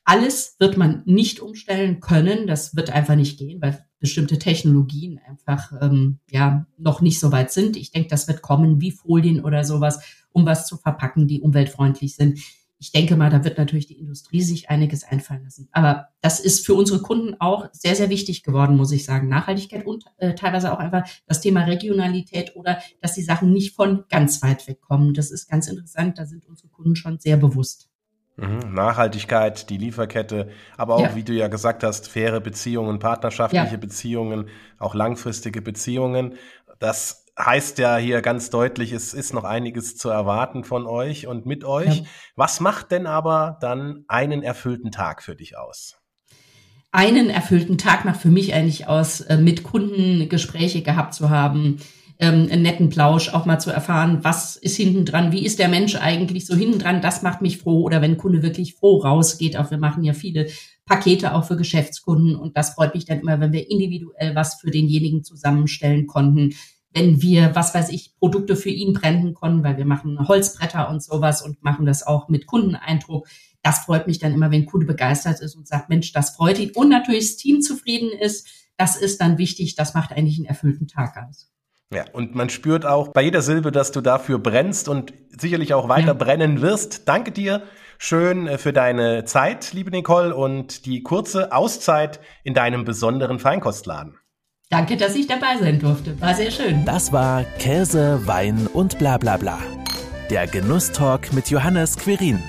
Alles 0.05 0.55
wird 0.61 0.77
man 0.77 1.03
nicht 1.05 1.41
umstellen 1.41 1.99
können. 1.99 2.47
Das 2.47 2.77
wird 2.77 2.91
einfach 2.91 3.17
nicht 3.17 3.41
gehen, 3.41 3.61
weil 3.61 3.85
bestimmte 4.01 4.39
Technologien 4.39 5.21
einfach 5.27 5.73
ähm, 5.81 6.19
ja 6.31 6.67
noch 6.79 7.01
nicht 7.01 7.21
so 7.21 7.31
weit 7.31 7.53
sind. 7.53 7.77
Ich 7.77 7.93
denke, 7.93 8.09
das 8.09 8.27
wird 8.27 8.43
kommen 8.43 8.81
wie 8.81 8.91
Folien 8.91 9.45
oder 9.45 9.63
sowas, 9.63 10.01
um 10.33 10.47
was 10.47 10.67
zu 10.67 10.77
verpacken, 10.77 11.29
die 11.29 11.41
umweltfreundlich 11.41 12.17
sind 12.17 12.41
ich 12.81 12.93
denke 12.93 13.15
mal, 13.15 13.29
da 13.29 13.45
wird 13.45 13.59
natürlich 13.59 13.87
die 13.87 13.99
Industrie 13.99 14.41
sich 14.41 14.71
einiges 14.71 15.05
einfallen 15.05 15.45
lassen. 15.45 15.69
Aber 15.71 16.09
das 16.23 16.41
ist 16.41 16.65
für 16.65 16.73
unsere 16.73 17.03
Kunden 17.03 17.37
auch 17.39 17.69
sehr, 17.73 17.95
sehr 17.95 18.09
wichtig 18.09 18.43
geworden, 18.43 18.75
muss 18.75 18.91
ich 18.91 19.05
sagen. 19.05 19.29
Nachhaltigkeit 19.29 19.87
und 19.87 20.07
äh, 20.17 20.35
teilweise 20.35 20.73
auch 20.73 20.79
einfach 20.79 21.07
das 21.27 21.43
Thema 21.43 21.65
Regionalität 21.65 22.57
oder 22.57 22.79
dass 23.03 23.13
die 23.13 23.23
Sachen 23.23 23.53
nicht 23.53 23.77
von 23.77 24.05
ganz 24.09 24.43
weit 24.43 24.67
weg 24.67 24.81
kommen. 24.81 25.13
Das 25.13 25.31
ist 25.31 25.47
ganz 25.47 25.69
interessant. 25.69 26.19
Da 26.19 26.25
sind 26.25 26.47
unsere 26.47 26.69
Kunden 26.69 26.97
schon 26.97 27.19
sehr 27.19 27.37
bewusst. 27.37 27.90
Mhm. 28.41 28.75
Nachhaltigkeit, 28.75 29.69
die 29.69 29.77
Lieferkette, 29.77 30.49
aber 30.77 30.95
auch, 30.95 31.03
ja. 31.03 31.15
wie 31.15 31.25
du 31.25 31.33
ja 31.35 31.49
gesagt 31.49 31.85
hast, 31.85 32.09
faire 32.09 32.41
Beziehungen, 32.41 32.99
partnerschaftliche 32.99 33.73
ja. 33.73 33.77
Beziehungen, 33.77 34.49
auch 34.79 34.95
langfristige 34.95 35.61
Beziehungen. 35.61 36.35
Das 36.79 37.27
heißt 37.39 37.79
ja 37.79 37.97
hier 37.97 38.23
ganz 38.23 38.51
deutlich, 38.51 38.93
es 38.93 39.15
ist 39.15 39.35
noch 39.35 39.45
einiges 39.45 39.97
zu 39.97 40.09
erwarten 40.09 40.65
von 40.65 40.87
euch 40.87 41.27
und 41.27 41.47
mit 41.47 41.65
euch. 41.65 41.99
Ja. 41.99 42.05
Was 42.37 42.61
macht 42.61 42.91
denn 42.91 43.07
aber 43.07 43.59
dann 43.61 44.05
einen 44.09 44.43
erfüllten 44.43 44.91
Tag 44.91 45.23
für 45.23 45.37
dich 45.37 45.59
aus? 45.59 45.97
Einen 46.93 47.31
erfüllten 47.31 47.79
Tag 47.79 48.05
macht 48.05 48.21
für 48.21 48.31
mich 48.31 48.55
eigentlich 48.55 48.89
aus, 48.89 49.21
äh, 49.21 49.37
mit 49.37 49.63
Kunden 49.63 50.29
Gespräche 50.29 50.83
gehabt 50.83 51.15
zu 51.15 51.31
haben, 51.31 51.79
ähm, 52.21 52.49
einen 52.51 52.63
netten 52.63 52.91
Plausch, 52.91 53.31
auch 53.31 53.47
mal 53.47 53.59
zu 53.59 53.71
erfahren, 53.71 54.19
was 54.23 54.57
ist 54.57 54.77
hinten 54.77 55.07
dran, 55.07 55.33
wie 55.33 55.45
ist 55.45 55.59
der 55.59 55.69
Mensch 55.69 55.97
eigentlich 55.97 56.47
so 56.47 56.55
hinten 56.55 56.79
dran, 56.79 57.01
das 57.01 57.23
macht 57.23 57.41
mich 57.41 57.59
froh. 57.59 57.83
Oder 57.83 58.03
wenn 58.03 58.19
Kunde 58.19 58.43
wirklich 58.43 58.75
froh 58.75 58.99
rausgeht, 58.99 59.57
auch 59.57 59.71
wir 59.71 59.79
machen 59.79 60.05
ja 60.05 60.13
viele 60.13 60.49
Pakete 60.85 61.35
auch 61.35 61.45
für 61.45 61.57
Geschäftskunden 61.57 62.37
und 62.37 62.57
das 62.57 62.75
freut 62.75 62.95
mich 62.95 63.07
dann 63.07 63.21
immer, 63.21 63.41
wenn 63.41 63.53
wir 63.53 63.71
individuell 63.71 64.35
was 64.35 64.61
für 64.61 64.71
denjenigen 64.71 65.25
zusammenstellen 65.25 66.07
konnten. 66.07 66.55
Wenn 66.93 67.23
wir, 67.23 67.55
was 67.55 67.73
weiß 67.75 67.91
ich, 67.91 68.17
Produkte 68.19 68.57
für 68.57 68.71
ihn 68.71 68.93
brennen 68.93 69.33
konnten, 69.33 69.63
weil 69.63 69.77
wir 69.77 69.85
machen 69.85 70.27
Holzbretter 70.27 70.91
und 70.91 71.03
sowas 71.03 71.41
und 71.41 71.63
machen 71.63 71.87
das 71.87 72.05
auch 72.05 72.29
mit 72.29 72.47
Kundeneindruck. 72.47 73.29
Das 73.63 73.81
freut 73.81 74.09
mich 74.09 74.19
dann 74.19 74.35
immer, 74.35 74.51
wenn 74.51 74.67
Kunde 74.67 74.87
begeistert 74.87 75.41
ist 75.41 75.55
und 75.55 75.69
sagt, 75.69 75.89
Mensch, 75.89 76.13
das 76.13 76.31
freut 76.31 76.59
ihn 76.59 76.73
und 76.75 76.89
natürlich 76.89 77.29
das 77.29 77.37
Team 77.37 77.63
zufrieden 77.63 78.11
ist. 78.11 78.49
Das 78.77 78.97
ist 78.97 79.21
dann 79.21 79.39
wichtig. 79.39 79.77
Das 79.77 79.95
macht 79.95 80.13
eigentlich 80.13 80.39
einen 80.39 80.47
erfüllten 80.47 80.89
Tag 80.89 81.17
aus. 81.29 81.50
Ja, 81.93 82.05
und 82.13 82.37
man 82.37 82.51
spürt 82.51 82.87
auch 82.87 83.09
bei 83.09 83.23
jeder 83.23 83.43
Silbe, 83.43 83.73
dass 83.73 83.91
du 83.91 84.01
dafür 84.01 84.39
brennst 84.39 84.89
und 84.89 85.13
sicherlich 85.37 85.75
auch 85.75 85.89
weiter 85.89 86.09
ja. 86.09 86.13
brennen 86.13 86.63
wirst. 86.63 87.09
Danke 87.09 87.33
dir 87.33 87.63
schön 87.99 88.47
äh, 88.47 88.59
für 88.59 88.73
deine 88.73 89.25
Zeit, 89.25 89.73
liebe 89.73 89.91
Nicole, 89.91 90.35
und 90.35 90.87
die 90.87 91.03
kurze 91.03 91.53
Auszeit 91.53 92.21
in 92.45 92.55
deinem 92.55 92.85
besonderen 92.85 93.41
Feinkostladen. 93.41 94.17
Danke, 94.71 94.97
dass 94.97 95.17
ich 95.17 95.27
dabei 95.27 95.57
sein 95.61 95.81
durfte. 95.81 96.21
War 96.21 96.35
sehr 96.35 96.53
schön. 96.53 96.85
Das 96.85 97.13
war 97.13 97.43
Käse, 97.59 98.25
Wein 98.25 98.69
und 98.73 98.99
bla 98.99 99.19
bla 99.19 99.37
bla. 99.37 99.59
Der 100.31 100.47
Genusstalk 100.47 101.33
mit 101.33 101.51
Johannes 101.51 101.97
Quirin. 101.97 102.41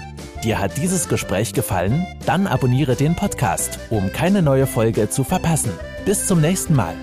Dir 0.43 0.59
hat 0.59 0.77
dieses 0.77 1.09
Gespräch 1.09 1.53
gefallen? 1.53 2.05
Dann 2.27 2.45
abonniere 2.45 2.95
den 2.95 3.15
Podcast, 3.15 3.79
um 3.89 4.11
keine 4.11 4.43
neue 4.43 4.67
Folge 4.67 5.09
zu 5.09 5.23
verpassen. 5.23 5.71
Bis 6.05 6.27
zum 6.27 6.41
nächsten 6.41 6.75
Mal. 6.75 6.93